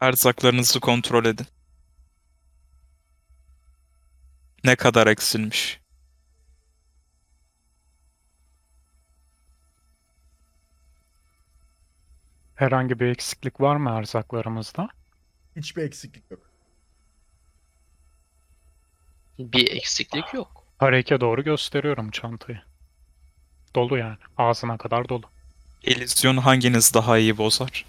Erzaklarınızı 0.00 0.80
kontrol 0.80 1.24
edin. 1.24 1.46
Ne 4.64 4.76
kadar 4.76 5.06
eksilmiş? 5.06 5.80
Herhangi 12.54 13.00
bir 13.00 13.06
eksiklik 13.06 13.60
var 13.60 13.76
mı 13.76 13.90
erzaklarımızda? 13.90 14.88
Hiçbir 15.56 15.82
eksiklik 15.82 16.30
yok. 16.30 16.51
Bir 19.52 19.70
eksiklik 19.76 20.34
yok. 20.34 20.64
Harek'e 20.78 21.20
doğru 21.20 21.44
gösteriyorum 21.44 22.10
çantayı. 22.10 22.62
Dolu 23.74 23.98
yani. 23.98 24.16
Ağzına 24.38 24.76
kadar 24.78 25.08
dolu. 25.08 25.22
İllüzyon 25.82 26.36
hanginiz 26.36 26.94
daha 26.94 27.18
iyi 27.18 27.38
bozar? 27.38 27.84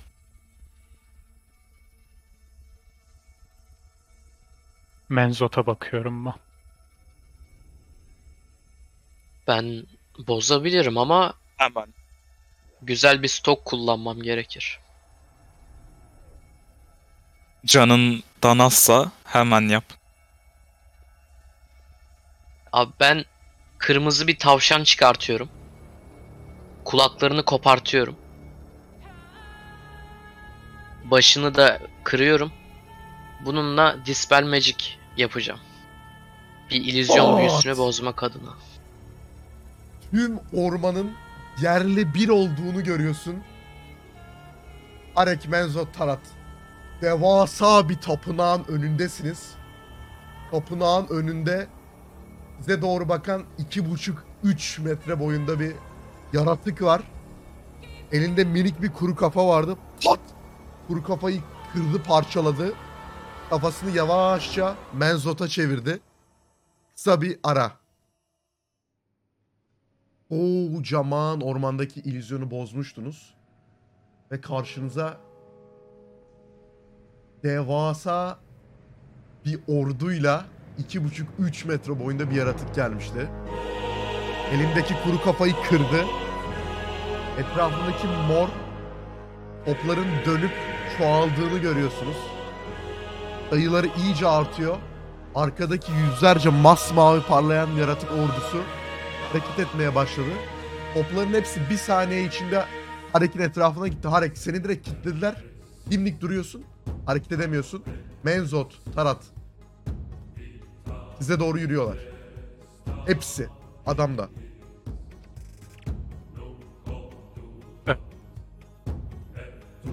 Menzot'a 5.09 5.65
bakıyorum 5.65 6.25
ben. 6.25 6.33
Ben 9.47 9.83
bozabilirim 10.27 10.97
ama 10.97 11.33
Hemen. 11.57 11.93
güzel 12.81 13.23
bir 13.23 13.27
stok 13.27 13.65
kullanmam 13.65 14.21
gerekir. 14.21 14.79
Canın 17.65 18.23
danazsa 18.43 19.11
hemen 19.25 19.61
yap. 19.61 19.83
Abi 22.73 22.91
ben 22.99 23.25
kırmızı 23.77 24.27
bir 24.27 24.37
tavşan 24.37 24.83
çıkartıyorum. 24.83 25.49
Kulaklarını 26.85 27.45
kopartıyorum. 27.45 28.15
Başını 31.03 31.55
da 31.55 31.79
kırıyorum. 32.03 32.51
Bununla 33.45 33.97
Dispel 34.05 34.43
Magic 34.43 34.85
yapacağım. 35.17 35.59
Bir 36.69 36.75
illüzyon 36.75 37.33
Aa! 37.33 37.37
büyüsünü 37.37 37.77
bozmak 37.77 38.23
adına. 38.23 38.53
Tüm 40.11 40.39
ormanın 40.53 41.11
yerli 41.61 42.13
bir 42.13 42.29
olduğunu 42.29 42.83
görüyorsun. 42.83 43.43
Arek 45.15 45.47
Menzo 45.47 45.91
Tarat. 45.91 46.19
Devasa 47.01 47.89
bir 47.89 47.97
tapınağın 47.97 48.65
önündesiniz. 48.67 49.51
Tapınağın 50.51 51.07
önünde 51.07 51.67
size 52.59 52.81
doğru 52.81 53.09
bakan 53.09 53.43
iki 53.57 53.91
buçuk 53.91 54.23
üç 54.43 54.79
metre 54.79 55.19
boyunda 55.19 55.59
bir 55.59 55.73
yaratık 56.33 56.81
var. 56.81 57.01
Elinde 58.11 58.43
minik 58.43 58.81
bir 58.81 58.93
kuru 58.93 59.15
kafa 59.15 59.47
vardı. 59.47 59.77
Pat! 60.05 60.19
Kuru 60.87 61.03
kafayı 61.03 61.41
kırdı 61.73 62.03
parçaladı. 62.03 62.73
Kafasını 63.49 63.91
yavaşça 63.91 64.75
Menzot'a 64.93 65.47
çevirdi. 65.47 65.99
Kısa 66.95 67.21
bir 67.21 67.39
ara. 67.43 67.71
Kocaman 70.29 71.41
ormandaki 71.41 71.99
illüzyonu 71.99 72.51
bozmuştunuz. 72.51 73.33
Ve 74.31 74.41
karşınıza 74.41 75.17
devasa 77.43 78.39
bir 79.45 79.59
orduyla 79.67 80.45
2,5-3 80.79 81.67
metre 81.67 81.99
boyunda 81.99 82.29
bir 82.29 82.35
yaratık 82.35 82.75
gelmişti. 82.75 83.29
Elindeki 84.51 84.93
kuru 85.03 85.23
kafayı 85.23 85.53
kırdı. 85.69 86.05
Etrafındaki 87.37 88.07
mor 88.07 88.47
topların 89.65 90.07
dönüp 90.25 90.51
çoğaldığını 90.97 91.57
görüyorsunuz. 91.57 92.17
Sayıları 93.49 93.87
iyice 93.87 94.27
artıyor. 94.27 94.77
Arkadaki 95.35 95.91
yüzlerce 95.91 96.49
masmavi 96.49 97.21
parlayan 97.21 97.67
yaratık 97.67 98.11
ordusu 98.11 98.61
hareket 99.31 99.59
etmeye 99.59 99.95
başladı. 99.95 100.29
Topların 100.93 101.33
hepsi 101.33 101.69
bir 101.69 101.77
saniye 101.77 102.23
içinde 102.23 102.65
Harek'in 103.13 103.39
etrafına 103.39 103.87
gitti. 103.87 104.07
Harek 104.07 104.37
seni 104.37 104.63
direkt 104.63 104.85
kilitlediler. 104.85 105.35
Dimdik 105.91 106.21
duruyorsun. 106.21 106.63
Hareket 107.05 107.31
edemiyorsun. 107.31 107.83
Menzot, 108.23 108.93
Tarat. 108.95 109.32
Size 111.23 111.39
doğru 111.39 111.59
yürüyorlar. 111.59 111.97
Hepsi. 113.05 113.47
Adam 113.85 114.17
da. 114.17 114.29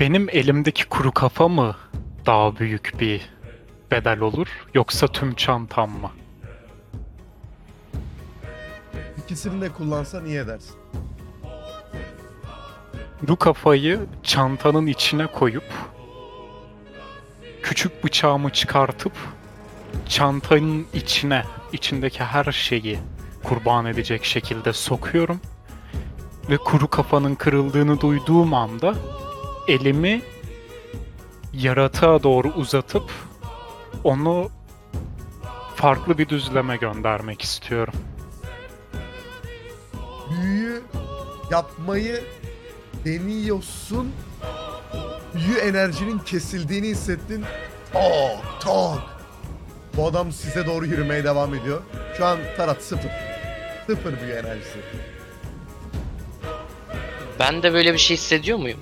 Benim 0.01 0.28
elimdeki 0.28 0.89
kuru 0.89 1.12
kafa 1.12 1.49
mı 1.49 1.76
daha 2.26 2.57
büyük 2.57 2.95
bir 3.01 3.31
bedel 3.91 4.20
olur 4.20 4.49
yoksa 4.74 5.07
tüm 5.07 5.35
çantam 5.35 5.91
mı? 5.91 6.11
İkisini 9.24 9.61
de 9.61 9.68
kullansan 9.68 10.26
iyi 10.26 10.39
edersin. 10.39 10.76
Kuru 13.20 13.37
kafayı 13.37 14.01
çantanın 14.22 14.87
içine 14.87 15.26
koyup 15.26 15.72
küçük 17.62 18.05
bıçağımı 18.05 18.51
çıkartıp 18.51 19.12
çantanın 20.11 20.87
içine 20.95 21.45
içindeki 21.73 22.25
her 22.25 22.53
şeyi 22.53 22.99
kurban 23.45 23.87
edecek 23.87 24.25
şekilde 24.25 24.73
sokuyorum 24.73 25.41
ve 26.51 26.57
kuru 26.57 26.91
kafanın 26.91 27.35
kırıldığını 27.35 28.01
duyduğum 28.01 28.55
anda 28.55 28.95
elimi 29.69 30.23
yaratığa 31.53 32.23
doğru 32.23 32.49
uzatıp 32.49 33.11
onu 34.05 34.51
farklı 35.75 36.19
bir 36.19 36.29
düzleme 36.29 36.77
göndermek 36.77 37.43
istiyorum. 37.43 37.95
Büyüyü 40.31 40.83
yapmayı 41.51 42.25
deniyorsun. 43.05 44.13
Büyü 45.35 45.59
enerjinin 45.59 46.19
kesildiğini 46.19 46.89
hissettin. 46.89 47.45
Tak 47.93 48.61
tak. 48.61 49.10
Bu 50.01 50.07
adam 50.07 50.33
size 50.33 50.67
doğru 50.67 50.87
yürümeye 50.87 51.25
devam 51.25 51.55
ediyor. 51.55 51.83
Şu 52.17 52.27
an 52.27 52.39
Tarat 52.57 52.83
sıfır. 52.83 53.11
Sıfır 53.87 54.21
büyü 54.21 54.33
enerjisi. 54.33 54.79
Ben 57.39 57.63
de 57.63 57.73
böyle 57.73 57.93
bir 57.93 57.99
şey 57.99 58.17
hissediyor 58.17 58.59
muyum? 58.59 58.81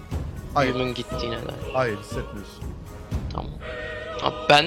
Hayır. 0.55 0.75
Büyümün 0.75 0.95
gittiğine 0.95 1.37
dair. 1.37 1.73
Hayır 1.73 1.97
hissetmiyorsun. 1.99 2.65
Tamam. 3.33 3.51
Abi 4.23 4.35
ben 4.49 4.67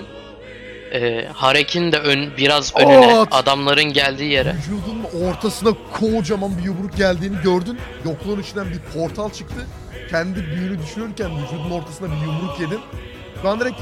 e, 0.93 1.27
Harek'in 1.33 1.91
de 1.91 1.97
ön, 1.97 2.37
biraz 2.37 2.75
önüne, 2.77 3.19
At! 3.19 3.27
adamların 3.31 3.93
geldiği 3.93 4.31
yere. 4.31 4.55
Vücudunun 4.55 5.29
ortasına 5.29 5.73
kocaman 5.99 6.57
bir 6.57 6.63
yumruk 6.63 6.97
geldiğini 6.97 7.41
gördün. 7.43 7.79
Yokluğun 8.05 8.41
içinden 8.41 8.67
bir 8.71 8.79
portal 8.79 9.29
çıktı. 9.29 9.67
Kendi 10.09 10.45
büyünü 10.45 10.79
düşürürken 10.81 11.31
vücudun 11.43 11.71
ortasına 11.71 12.07
bir 12.07 12.25
yumruk 12.25 12.59
yedin. 12.59 12.79
An 13.45 13.59
direkt 13.59 13.81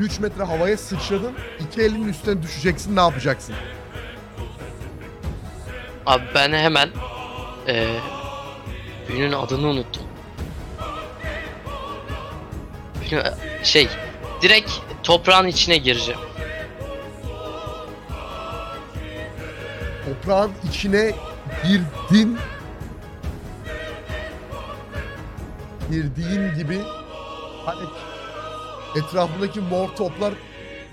2-3 0.00 0.20
metre 0.22 0.42
havaya 0.44 0.76
sıçradın. 0.76 1.32
İki 1.60 1.82
elinin 1.82 2.08
üstüne 2.08 2.42
düşeceksin 2.42 2.96
ne 2.96 3.00
yapacaksın? 3.00 3.54
Abi 6.06 6.24
ben 6.34 6.52
hemen 6.52 6.88
e, 7.68 7.86
büyünün 9.08 9.32
adını 9.32 9.66
unuttum. 9.66 10.02
Büyünün- 13.00 13.24
şey, 13.62 13.88
direkt 14.42 14.70
toprağın 15.02 15.46
içine 15.46 15.76
gireceğim. 15.76 16.20
Toprağın 20.06 20.52
içine 20.70 21.12
girdin. 21.64 22.38
Girdiğin 25.90 26.54
gibi 26.54 26.78
hani 27.66 27.80
etrafındaki 28.96 29.60
mor 29.60 29.88
toplar 29.88 30.34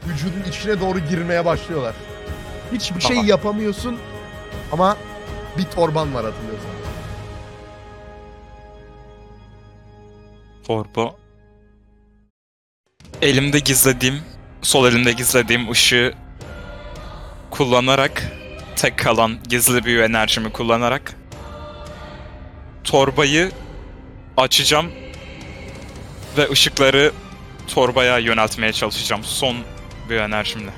vücudun 0.07 0.49
içine 0.49 0.79
doğru 0.81 0.99
girmeye 0.99 1.45
başlıyorlar. 1.45 1.95
Hiçbir 2.73 3.01
şey 3.01 3.09
Tamam. 3.15 3.25
yapamıyorsun 3.25 3.97
ama 4.71 4.97
bir 5.57 5.63
torban 5.63 6.13
var 6.13 6.25
hatırlıyorsun. 6.25 6.69
Torba. 10.67 11.15
Elimde 13.21 13.59
gizlediğim, 13.59 14.21
sol 14.61 14.87
elimde 14.87 15.11
gizlediğim 15.11 15.71
ışığı 15.71 16.13
kullanarak, 17.51 18.23
tek 18.75 18.97
kalan 18.97 19.37
gizli 19.49 19.85
büyü 19.85 20.01
enerjimi 20.01 20.51
kullanarak 20.51 21.15
torbayı 22.83 23.51
açacağım 24.37 24.91
ve 26.37 26.49
ışıkları 26.51 27.11
torbaya 27.67 28.17
yöneltmeye 28.17 28.73
çalışacağım 28.73 29.23
son 29.23 29.57
büyü 30.09 30.19
enerjimle. 30.19 30.71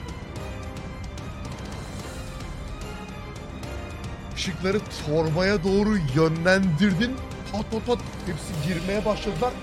Işıkları 4.37 4.79
torbaya 5.05 5.63
doğru 5.63 5.97
yönlendirdin. 6.15 7.15
Pat 7.51 7.71
pat 7.71 7.85
pat 7.85 7.99
hepsi 8.25 8.67
girmeye 8.67 9.05
başladılar. 9.05 9.53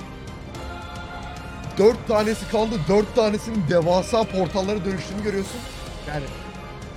Dört 1.78 2.08
tanesi 2.08 2.48
kaldı. 2.50 2.74
Dört 2.88 3.14
tanesinin 3.16 3.64
devasa 3.68 4.24
portallara 4.24 4.84
dönüştüğünü 4.84 5.22
görüyorsun. 5.22 5.60
Yani 6.08 6.24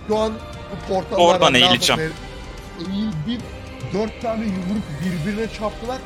şu 0.08 0.18
an 0.18 0.34
bu 0.72 0.94
portallardan 0.94 1.36
Oradan 1.36 1.54
eğileceğim. 1.54 2.02
Eğildin. 2.80 3.42
Dört 3.94 4.22
tane 4.22 4.44
yumruk 4.46 4.84
birbirine 5.06 5.48
çarptılar. 5.60 5.98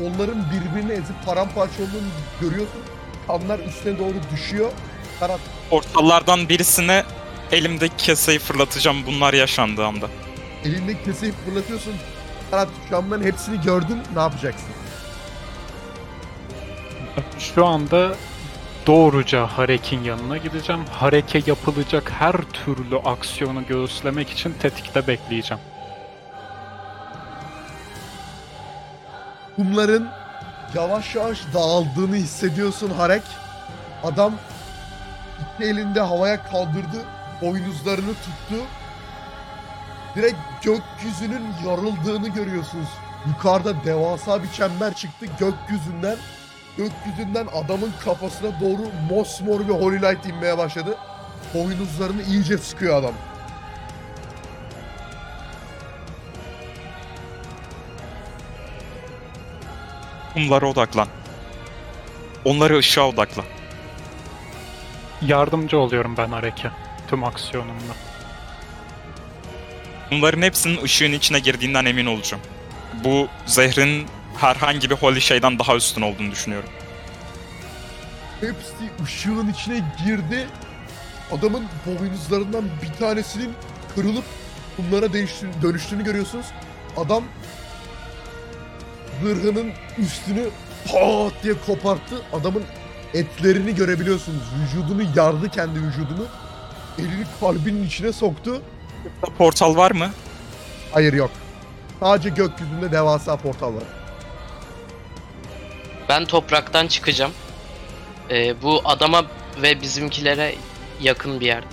Onların 0.00 0.44
birbirini 0.50 0.92
ezip 0.92 1.26
paramparça 1.26 1.82
olduğunu 1.82 2.08
görüyorsun. 2.40 2.80
Kanlar 3.26 3.58
üstüne 3.58 3.98
doğru 3.98 4.14
düşüyor. 4.32 4.72
Karat 5.20 5.40
Portallardan 5.70 6.48
birisine 6.48 7.04
elimdeki 7.52 7.96
keseyi 7.96 8.38
fırlatacağım 8.38 9.06
bunlar 9.06 9.34
yaşandığı 9.34 9.86
anda. 9.86 10.06
elindeki 10.64 11.04
keseyi 11.04 11.32
fırlatıyorsun. 11.32 11.94
Karat 12.50 12.68
şu 12.88 12.96
an 12.96 13.06
bunların 13.06 13.24
hepsini 13.24 13.60
gördün. 13.60 13.98
Ne 14.14 14.20
yapacaksın? 14.20 14.68
Şu 17.38 17.66
anda 17.66 18.14
doğruca 18.86 19.46
Harek'in 19.46 20.04
yanına 20.04 20.36
gideceğim. 20.36 20.84
Harek'e 20.92 21.42
yapılacak 21.46 22.10
her 22.18 22.32
türlü 22.32 22.96
aksiyonu 23.04 23.66
göğüslemek 23.66 24.30
için 24.30 24.54
tetikte 24.62 25.06
bekleyeceğim. 25.06 25.62
kumların 29.56 30.08
yavaş 30.74 31.14
yavaş 31.14 31.38
dağıldığını 31.54 32.16
hissediyorsun 32.16 32.90
Harek. 32.90 33.22
Adam 34.04 34.34
iki 35.54 35.64
elinde 35.64 36.00
havaya 36.00 36.42
kaldırdı. 36.42 37.04
Boynuzlarını 37.42 38.14
tuttu. 38.14 38.62
Direkt 40.16 40.36
gökyüzünün 40.62 41.44
yarıldığını 41.66 42.28
görüyorsunuz. 42.28 42.88
Yukarıda 43.26 43.84
devasa 43.84 44.42
bir 44.42 44.52
çember 44.52 44.94
çıktı 44.94 45.26
gökyüzünden. 45.38 46.16
Gökyüzünden 46.76 47.46
adamın 47.54 47.92
kafasına 48.04 48.60
doğru 48.60 48.82
mosmor 49.10 49.60
bir 49.60 49.74
holy 49.74 50.02
light 50.02 50.26
inmeye 50.26 50.58
başladı. 50.58 50.96
Boynuzlarını 51.54 52.22
iyice 52.22 52.58
sıkıyor 52.58 52.96
adam. 52.96 53.14
Kumlara 60.34 60.66
odaklan. 60.66 61.08
Onları 62.44 62.78
ışığa 62.78 63.08
odakla. 63.08 63.44
Yardımcı 65.22 65.78
oluyorum 65.78 66.16
ben 66.16 66.28
Harek'e 66.28 66.70
tüm 67.08 67.24
aksiyonumla. 67.24 67.94
Bunların 70.10 70.42
hepsinin 70.42 70.82
ışığın 70.84 71.12
içine 71.12 71.38
girdiğinden 71.38 71.84
emin 71.84 72.06
olacağım. 72.06 72.42
Bu 73.04 73.28
zehrin 73.46 74.06
herhangi 74.36 74.90
bir 74.90 74.94
holy 74.94 75.20
şeyden 75.20 75.58
daha 75.58 75.76
üstün 75.76 76.02
olduğunu 76.02 76.30
düşünüyorum. 76.30 76.68
Hepsi 78.40 79.04
ışığın 79.04 79.48
içine 79.52 79.82
girdi. 80.06 80.46
Adamın 81.32 81.64
boynuzlarından 81.86 82.64
bir 82.82 82.98
tanesinin 82.98 83.52
kırılıp 83.94 84.24
kumlara 84.76 85.06
değişti- 85.06 85.62
dönüştüğünü 85.62 86.04
görüyorsunuz. 86.04 86.46
Adam 86.96 87.24
zırhının 89.22 89.72
üstünü 89.98 90.48
pat 90.92 91.32
diye 91.42 91.54
koparttı. 91.66 92.22
Adamın 92.32 92.62
etlerini 93.14 93.74
görebiliyorsunuz. 93.74 94.42
Vücudunu 94.62 95.02
yardı 95.16 95.48
kendi 95.48 95.80
vücudunu. 95.82 96.26
Elini 96.98 97.24
kalbinin 97.40 97.86
içine 97.86 98.12
soktu. 98.12 98.62
Portal 99.38 99.76
var 99.76 99.90
mı? 99.90 100.10
Hayır 100.92 101.12
yok. 101.12 101.30
Sadece 102.00 102.28
gökyüzünde 102.28 102.92
devasa 102.92 103.36
portal 103.36 103.74
var. 103.74 103.82
ben 106.08 106.24
topraktan 106.24 106.86
çıkacağım. 106.86 107.32
Ee, 108.30 108.62
bu 108.62 108.82
adama 108.84 109.24
ve 109.62 109.80
bizimkilere 109.82 110.54
yakın 111.00 111.40
bir 111.40 111.46
yerde. 111.46 111.66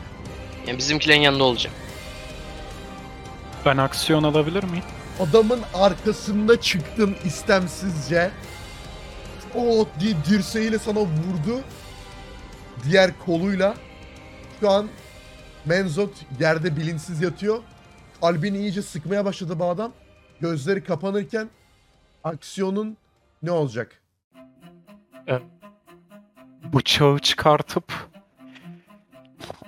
Yani 0.68 0.78
bizimkilerin 0.78 1.22
yanında 1.22 1.44
olacağım. 1.44 1.76
Ben 3.66 3.78
aksiyon 3.78 4.24
alabilir 4.24 4.64
miyim? 4.64 4.84
Adamın 5.20 5.62
arkasında 5.74 6.62
çıktın 6.62 7.16
istemsizce. 7.26 8.32
O 9.56 9.88
diye 10.00 10.16
dirseğiyle 10.30 10.80
sana 10.80 11.00
vurdu. 11.00 11.62
Diğer 12.84 13.12
koluyla. 13.26 13.76
Şu 14.60 14.70
an 14.70 14.88
Menzot 15.66 16.12
yerde 16.40 16.78
bilinçsiz 16.78 17.22
yatıyor. 17.22 17.60
Kalbini 18.22 18.58
iyice 18.58 18.82
sıkmaya 18.82 19.26
başladı 19.26 19.60
bu 19.60 19.66
adam. 19.66 19.92
Gözleri 20.42 20.84
kapanırken 20.84 21.50
aksiyonun 22.24 22.98
ne 23.44 23.52
olacak? 23.52 24.02
Bıçağı 26.74 27.20
çıkartıp 27.20 27.94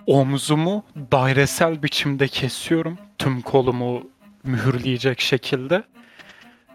omzumu 0.07 0.83
dairesel 1.11 1.83
biçimde 1.83 2.27
kesiyorum. 2.27 2.97
Tüm 3.17 3.41
kolumu 3.41 4.10
mühürleyecek 4.43 5.21
şekilde. 5.21 5.83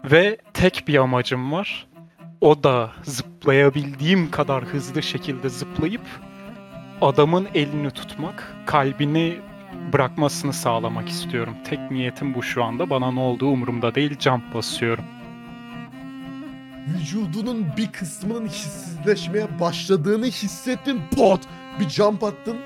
Ve 0.05 0.37
tek 0.53 0.83
bir 0.87 0.95
amacım 0.95 1.51
var. 1.51 1.87
O 2.41 2.63
da 2.63 2.91
zıplayabildiğim 3.03 4.31
kadar 4.31 4.63
hızlı 4.63 5.03
şekilde 5.03 5.49
zıplayıp 5.49 6.01
adamın 7.01 7.47
elini 7.53 7.91
tutmak, 7.91 8.53
kalbini 8.65 9.39
bırakmasını 9.93 10.53
sağlamak 10.53 11.09
istiyorum. 11.09 11.53
Tek 11.65 11.91
niyetim 11.91 12.33
bu 12.33 12.43
şu 12.43 12.63
anda. 12.63 12.89
Bana 12.89 13.11
ne 13.11 13.19
olduğu 13.19 13.47
umurumda 13.47 13.95
değil. 13.95 14.19
Jump 14.19 14.53
basıyorum. 14.53 15.05
Vücudunun 16.87 17.65
bir 17.77 17.91
kısmının 17.91 18.47
hissizleşmeye 18.47 19.59
başladığını 19.59 20.25
hissettin. 20.25 21.01
Pot! 21.15 21.41
Bir 21.79 21.89
jump 21.89 22.23
attın. 22.23 22.57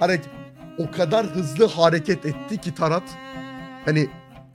Hareket. 0.00 0.30
O 0.78 0.90
kadar 0.90 1.26
hızlı 1.26 1.66
hareket 1.66 2.26
etti 2.26 2.60
ki 2.60 2.74
Tarat. 2.74 3.02
Hani 3.84 4.06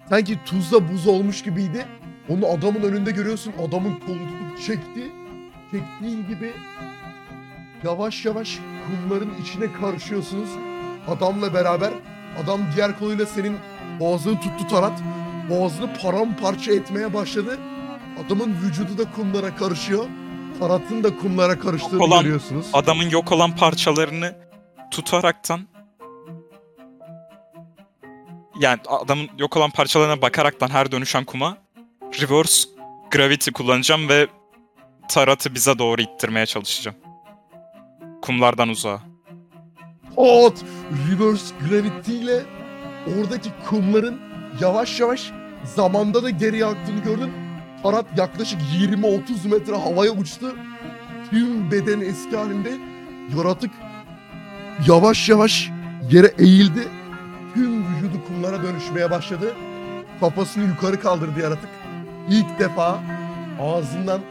sanki 0.09 0.39
tuzla 0.45 0.89
buz 0.93 1.07
olmuş 1.07 1.43
gibiydi. 1.43 1.85
Onu 2.29 2.47
adamın 2.47 2.81
önünde 2.81 3.11
görüyorsun. 3.11 3.53
Adamın 3.67 3.99
kolunu 3.99 4.57
çekti. 4.67 5.11
Çektiğin 5.71 6.27
gibi 6.27 6.53
yavaş 7.83 8.25
yavaş 8.25 8.59
kumların 8.87 9.31
içine 9.41 9.73
karışıyorsunuz. 9.73 10.49
Adamla 11.07 11.53
beraber 11.53 11.93
adam 12.43 12.59
diğer 12.75 12.99
koluyla 12.99 13.25
senin 13.25 13.57
boğazını 13.99 14.39
tuttu 14.39 14.67
Tarat. 14.69 15.01
Boğazını 15.49 15.93
paramparça 16.01 16.71
etmeye 16.73 17.13
başladı. 17.13 17.57
Adamın 18.25 18.55
vücudu 18.63 18.97
da 18.97 19.11
kumlara 19.11 19.55
karışıyor. 19.55 20.05
Tarat'ın 20.59 21.03
da 21.03 21.17
kumlara 21.17 21.59
karıştığını 21.59 22.03
Olan- 22.03 22.23
görüyorsunuz. 22.23 22.65
Adamın 22.73 23.09
yok 23.09 23.31
olan 23.31 23.55
parçalarını 23.55 24.35
tutaraktan 24.91 25.67
yani 28.63 28.79
adamın 28.87 29.29
yok 29.37 29.57
olan 29.57 29.69
parçalarına 29.69 30.21
bakaraktan 30.21 30.69
her 30.69 30.91
dönüşen 30.91 31.23
kuma 31.25 31.57
reverse 32.21 32.69
gravity 33.11 33.51
kullanacağım 33.51 34.09
ve 34.09 34.27
Tarat'ı 35.09 35.55
bize 35.55 35.79
doğru 35.79 36.01
ittirmeye 36.01 36.45
çalışacağım. 36.45 36.97
Kumlardan 38.21 38.69
uzağa. 38.69 39.01
Hot 40.15 40.57
reverse 41.09 41.55
gravity 41.69 42.17
ile 42.17 42.41
oradaki 43.07 43.49
kumların 43.69 44.21
yavaş 44.61 44.99
yavaş 44.99 45.31
zamanda 45.75 46.23
da 46.23 46.29
geriye 46.29 46.65
aktığını 46.65 47.03
gördün. 47.03 47.33
Tarat 47.83 48.05
yaklaşık 48.17 48.59
20-30 48.79 49.47
metre 49.47 49.75
havaya 49.75 50.11
uçtu. 50.11 50.55
Tüm 51.29 51.71
bedeni 51.71 52.03
eski 52.03 52.37
halinde 52.37 52.71
yaratık 53.37 53.71
yavaş 54.87 55.29
yavaş 55.29 55.69
yere 56.11 56.33
eğildi. 56.39 56.87
Tüm 57.53 57.83
vücudu 57.87 58.25
kumlara 58.27 58.63
dönüşmeye 58.63 59.11
başladı. 59.11 59.53
Kafasını 60.19 60.63
yukarı 60.63 60.99
kaldırdı 60.99 61.39
yaratık. 61.39 61.69
İlk 62.29 62.59
defa 62.59 63.03
ağzından 63.61 64.21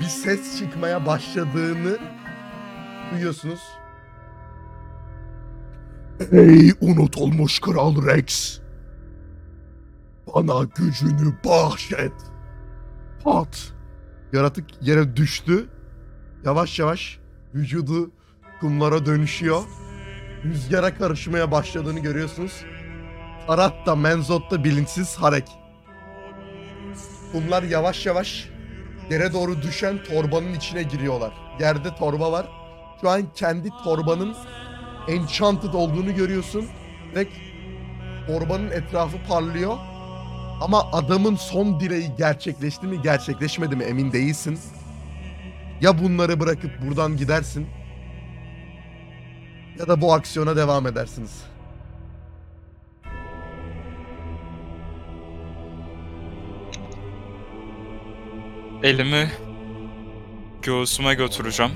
bir 0.00 0.04
ses 0.04 0.58
çıkmaya 0.58 1.06
başladığını 1.06 1.98
duyuyorsunuz. 3.12 3.60
Ey 6.32 6.72
unutulmuş 6.80 7.60
Kral 7.60 8.06
Rex. 8.06 8.60
Bana 10.34 10.68
gücünü 10.76 11.34
bahşet. 11.44 12.12
Pat. 13.24 13.72
Yaratık 14.32 14.64
yere 14.80 15.16
düştü. 15.16 15.66
Yavaş 16.44 16.78
yavaş 16.78 17.18
vücudu 17.54 18.10
kumlara 18.60 19.06
dönüşüyor. 19.06 19.62
Rüzgara 20.44 20.94
karışmaya 20.94 21.50
başladığını 21.50 22.00
görüyorsunuz. 22.00 22.52
Tarat 23.46 23.86
da 23.86 23.96
Menzot 23.96 24.50
da 24.50 24.64
bilinçsiz 24.64 25.16
hareket. 25.16 25.56
Kumlar 27.32 27.62
yavaş 27.62 28.06
yavaş 28.06 28.48
yere 29.10 29.32
doğru 29.32 29.62
düşen 29.62 30.02
torbanın 30.02 30.52
içine 30.52 30.82
giriyorlar. 30.82 31.32
Yerde 31.60 31.94
torba 31.94 32.32
var. 32.32 32.46
Şu 33.00 33.10
an 33.10 33.22
kendi 33.34 33.70
torbanın 33.84 34.34
enchanted 35.08 35.72
olduğunu 35.72 36.14
görüyorsun. 36.14 36.66
Direkt 37.12 37.34
torbanın 38.26 38.70
etrafı 38.70 39.16
parlıyor. 39.28 39.76
Ama 40.60 40.92
adamın 40.92 41.36
son 41.36 41.80
dileği 41.80 42.12
gerçekleşti 42.18 42.86
mi 42.86 43.02
gerçekleşmedi 43.02 43.76
mi 43.76 43.84
emin 43.84 44.12
değilsin. 44.12 44.58
Ya 45.80 45.98
bunları 45.98 46.40
bırakıp 46.40 46.70
buradan 46.86 47.16
gidersin 47.16 47.66
ya 49.80 49.88
da 49.88 50.00
bu 50.00 50.12
aksiyona 50.14 50.56
devam 50.56 50.86
edersiniz. 50.86 51.42
Elimi 58.82 59.30
göğsüme 60.62 61.14
götüreceğim. 61.14 61.72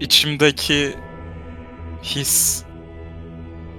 İçimdeki 0.00 0.94
his 2.02 2.64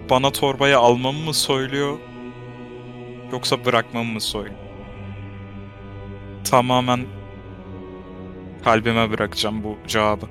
bana 0.10 0.32
torbayı 0.32 0.78
almamı 0.78 1.20
mı 1.20 1.34
söylüyor 1.34 2.00
yoksa 3.32 3.66
bırakmamı 3.66 4.14
mı 4.14 4.22
söylüyor? 4.22 4.56
Tamamen 6.44 7.21
kalbime 8.64 9.12
bırakacağım 9.12 9.64
bu 9.64 9.78
cevabı. 9.88 10.26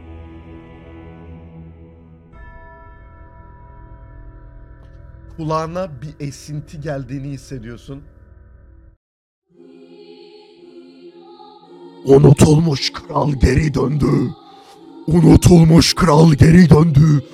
Kulağına 5.36 5.88
bir 6.02 6.26
esinti 6.26 6.80
geldiğini 6.80 7.28
hissediyorsun. 7.28 8.02
Unutulmuş 12.04 12.92
kral 12.92 13.32
geri 13.32 13.74
döndü. 13.74 14.06
Unutulmuş 15.06 15.94
kral 15.94 16.32
geri 16.32 16.70
döndü. 16.70 17.24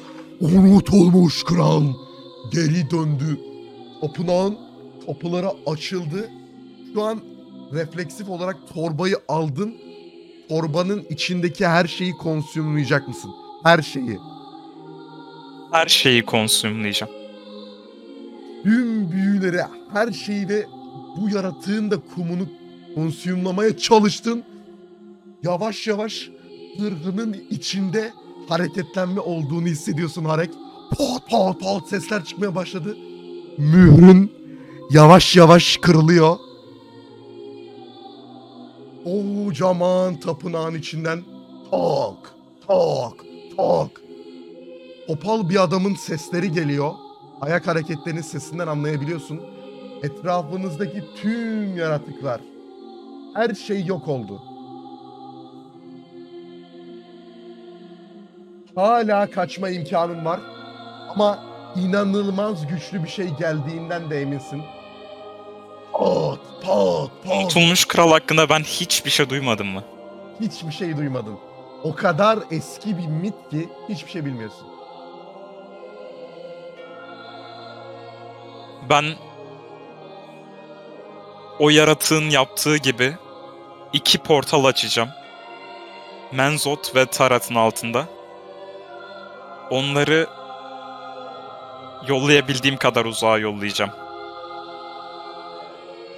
Unutulmuş 0.40 1.44
kral 1.44 1.84
geri 2.53 2.90
döndü. 2.90 3.40
Tapınağın 4.01 4.59
kapıları 5.07 5.49
açıldı. 5.66 6.30
Şu 6.94 7.03
an 7.03 7.20
refleksif 7.72 8.28
olarak 8.28 8.57
torbayı 8.74 9.16
aldın. 9.28 9.86
Torbanın 10.49 11.07
içindeki 11.11 11.66
her 11.66 11.86
şeyi 11.86 12.12
konsümleyecek 12.12 13.09
mısın? 13.09 13.30
Her 13.64 13.82
şeyi. 13.82 14.18
Her 15.72 15.86
şeyi 15.86 16.24
konsümleyeceğim. 16.24 17.14
tüm 18.62 19.12
büyüleri, 19.12 19.61
her 19.92 20.12
şeyi 20.12 20.49
ve 20.49 20.66
bu 21.16 21.28
yaratığın 21.30 21.90
da 21.90 21.97
kumunu 22.14 22.49
konsümlamaya 22.94 23.76
çalıştın. 23.78 24.44
Yavaş 25.42 25.86
yavaş 25.86 26.30
zırhının 26.78 27.36
içinde 27.51 28.12
hareketlenme 28.49 29.20
olduğunu 29.20 29.66
hissediyorsun 29.66 30.24
Harek. 30.24 30.51
Pat 30.99 31.30
pat 31.30 31.61
pat 31.61 31.88
sesler 31.88 32.24
çıkmaya 32.24 32.55
başladı. 32.55 32.97
Mührün 33.59 34.32
yavaş 34.90 35.36
yavaş 35.36 35.76
kırılıyor. 35.76 36.36
Kocaman 39.07 40.20
tapınağın 40.20 40.74
içinden 40.74 41.20
tak 41.70 42.34
tak 42.68 43.26
tak. 43.57 44.02
Opal 45.09 45.48
bir 45.48 45.62
adamın 45.62 45.94
sesleri 45.94 46.52
geliyor 46.52 46.92
ayak 47.40 47.66
hareketlerinin 47.66 48.20
sesinden 48.20 48.66
anlayabiliyorsun. 48.66 49.40
Etrafınızdaki 50.02 51.04
tüm 51.16 51.76
yaratıklar, 51.76 52.40
her 53.34 53.54
şey 53.54 53.84
yok 53.84 54.09
oldu. 54.09 54.42
Hala 58.74 59.30
kaçma 59.30 59.68
imkanın 59.68 60.24
var 60.24 60.40
ama 61.09 61.38
inanılmaz 61.76 62.66
güçlü 62.66 63.04
bir 63.04 63.09
şey 63.09 63.28
geldiğinden 63.28 64.11
de 64.11 64.20
eminsin. 64.22 64.62
Pot, 65.97 66.40
pot, 66.62 67.11
pot. 67.24 67.32
Unutulmuş 67.36 67.84
kral 67.84 68.11
hakkında 68.11 68.49
ben 68.49 68.61
hiçbir 68.61 69.11
şey 69.11 69.30
duymadım 69.30 69.66
mı? 69.66 69.84
Hiçbir 70.40 70.72
şey 70.72 70.97
duymadın. 70.97 71.38
O 71.82 71.94
kadar 71.94 72.38
eski 72.51 72.99
bir 72.99 73.07
mit 73.07 73.34
ki 73.51 73.68
hiçbir 73.88 74.11
şey 74.11 74.24
bilmiyorsun. 74.24 74.66
Ben 78.88 79.05
o 81.59 81.70
yaratığın 81.70 82.30
yaptığı 82.30 82.76
gibi 82.76 83.16
iki 83.92 84.18
portal 84.18 84.64
açacağım. 84.64 85.09
Menzot 86.32 86.94
ve 86.94 87.07
Tarat'ın 87.07 87.55
altında. 87.55 88.05
Onları 89.70 90.26
yollayabildiğim 92.09 92.76
kadar 92.76 93.05
uzağa 93.05 93.38
yollayacağım. 93.38 94.05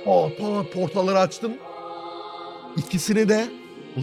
Pot, 0.08 0.72
portalları 0.72 1.18
açtım. 1.18 1.52
İkisini 2.76 3.28
de 3.28 3.48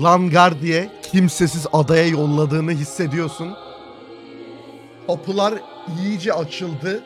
Langar 0.03 0.62
diye 0.62 0.89
kimsesiz 1.12 1.68
adaya 1.74 2.08
yolladığını 2.08 2.72
hissediyorsun. 2.72 3.53
Kapılar 5.08 5.53
iyice 5.99 6.34
açıldı. 6.34 7.03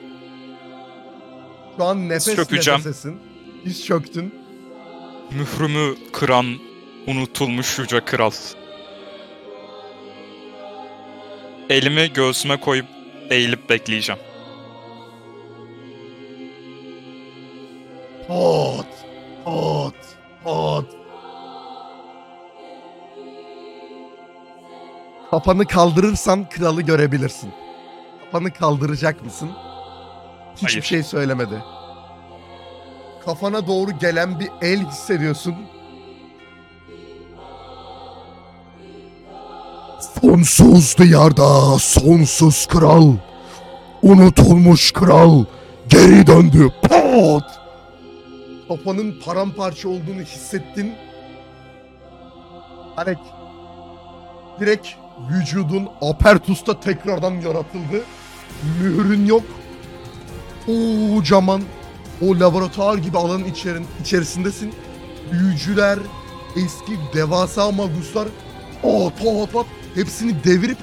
Şu 1.77 1.83
an 1.83 2.09
nefes 2.09 2.35
Çökeceğim. 2.35 2.79
nefesesin. 2.79 3.19
Diz 3.65 3.85
çöktün. 3.85 4.35
Mührümü 5.31 5.95
kıran 6.13 6.45
unutulmuş 7.07 7.79
yüce 7.79 7.99
kral. 8.05 8.31
Elimi 11.69 12.13
göğsüme 12.13 12.59
koyup 12.59 12.85
eğilip 13.29 13.69
bekleyeceğim. 13.69 14.21
Pot, 18.29 18.85
pot, 19.45 19.95
pot. 20.43 20.85
Kafanı 25.31 25.65
kaldırırsan 25.65 26.49
kralı 26.49 26.81
görebilirsin. 26.81 27.53
Kafanı 28.25 28.51
kaldıracak 28.51 29.25
mısın? 29.25 29.49
Hiçbir 30.55 30.67
Hayır. 30.71 30.81
şey 30.83 31.03
söylemedi. 31.03 31.63
Kafana 33.25 33.67
doğru 33.67 33.91
gelen 33.99 34.39
bir 34.39 34.49
el 34.61 34.87
hissediyorsun. 34.89 35.55
Sonsuz 40.21 40.97
diyarda 40.97 41.79
sonsuz 41.79 42.65
kral. 42.65 43.13
Unutulmuş 44.01 44.91
kral 44.91 45.45
geri 45.89 46.27
döndü. 46.27 46.69
Pot! 46.81 47.43
Kafanın 48.69 49.19
paramparça 49.25 49.89
olduğunu 49.89 50.21
hissettin. 50.21 50.93
Hani 52.95 53.15
direkt 54.59 54.87
vücudun 55.31 55.89
Apertus'ta 56.01 56.79
tekrardan 56.79 57.31
yaratıldı. 57.31 58.03
Mührün 58.81 59.25
yok. 59.25 59.43
Kocaman 60.65 61.61
o 62.21 62.39
laboratuvar 62.39 62.97
gibi 62.97 63.17
alanın 63.17 63.43
içerin, 63.43 63.87
içerisindesin. 64.01 64.73
Büyücüler, 65.31 65.99
eski 66.55 66.99
devasa 67.13 67.71
maguslar 67.71 68.27
at 68.83 69.27
at 69.27 69.55
at 69.55 69.65
hepsini 69.95 70.43
devirip 70.43 70.77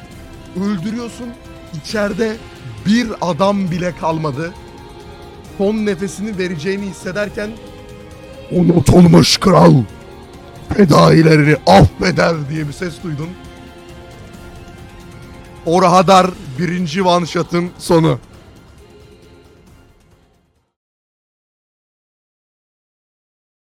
öldürüyorsun. 0.60 1.28
İçeride 1.82 2.36
bir 2.86 3.08
adam 3.20 3.70
bile 3.70 3.96
kalmadı. 3.96 4.54
Son 5.58 5.74
nefesini 5.74 6.38
vereceğini 6.38 6.86
hissederken 6.86 7.50
Unutulmuş 8.50 9.36
kral 9.38 9.74
fedailerini 10.76 11.56
affeder 11.66 12.34
diye 12.50 12.68
bir 12.68 12.72
ses 12.72 12.94
duydun. 13.04 13.28
Orhadar 15.66 16.26
birinci 16.58 17.02
one 17.02 17.26
shot'ın 17.26 17.70
sonu. 17.78 18.18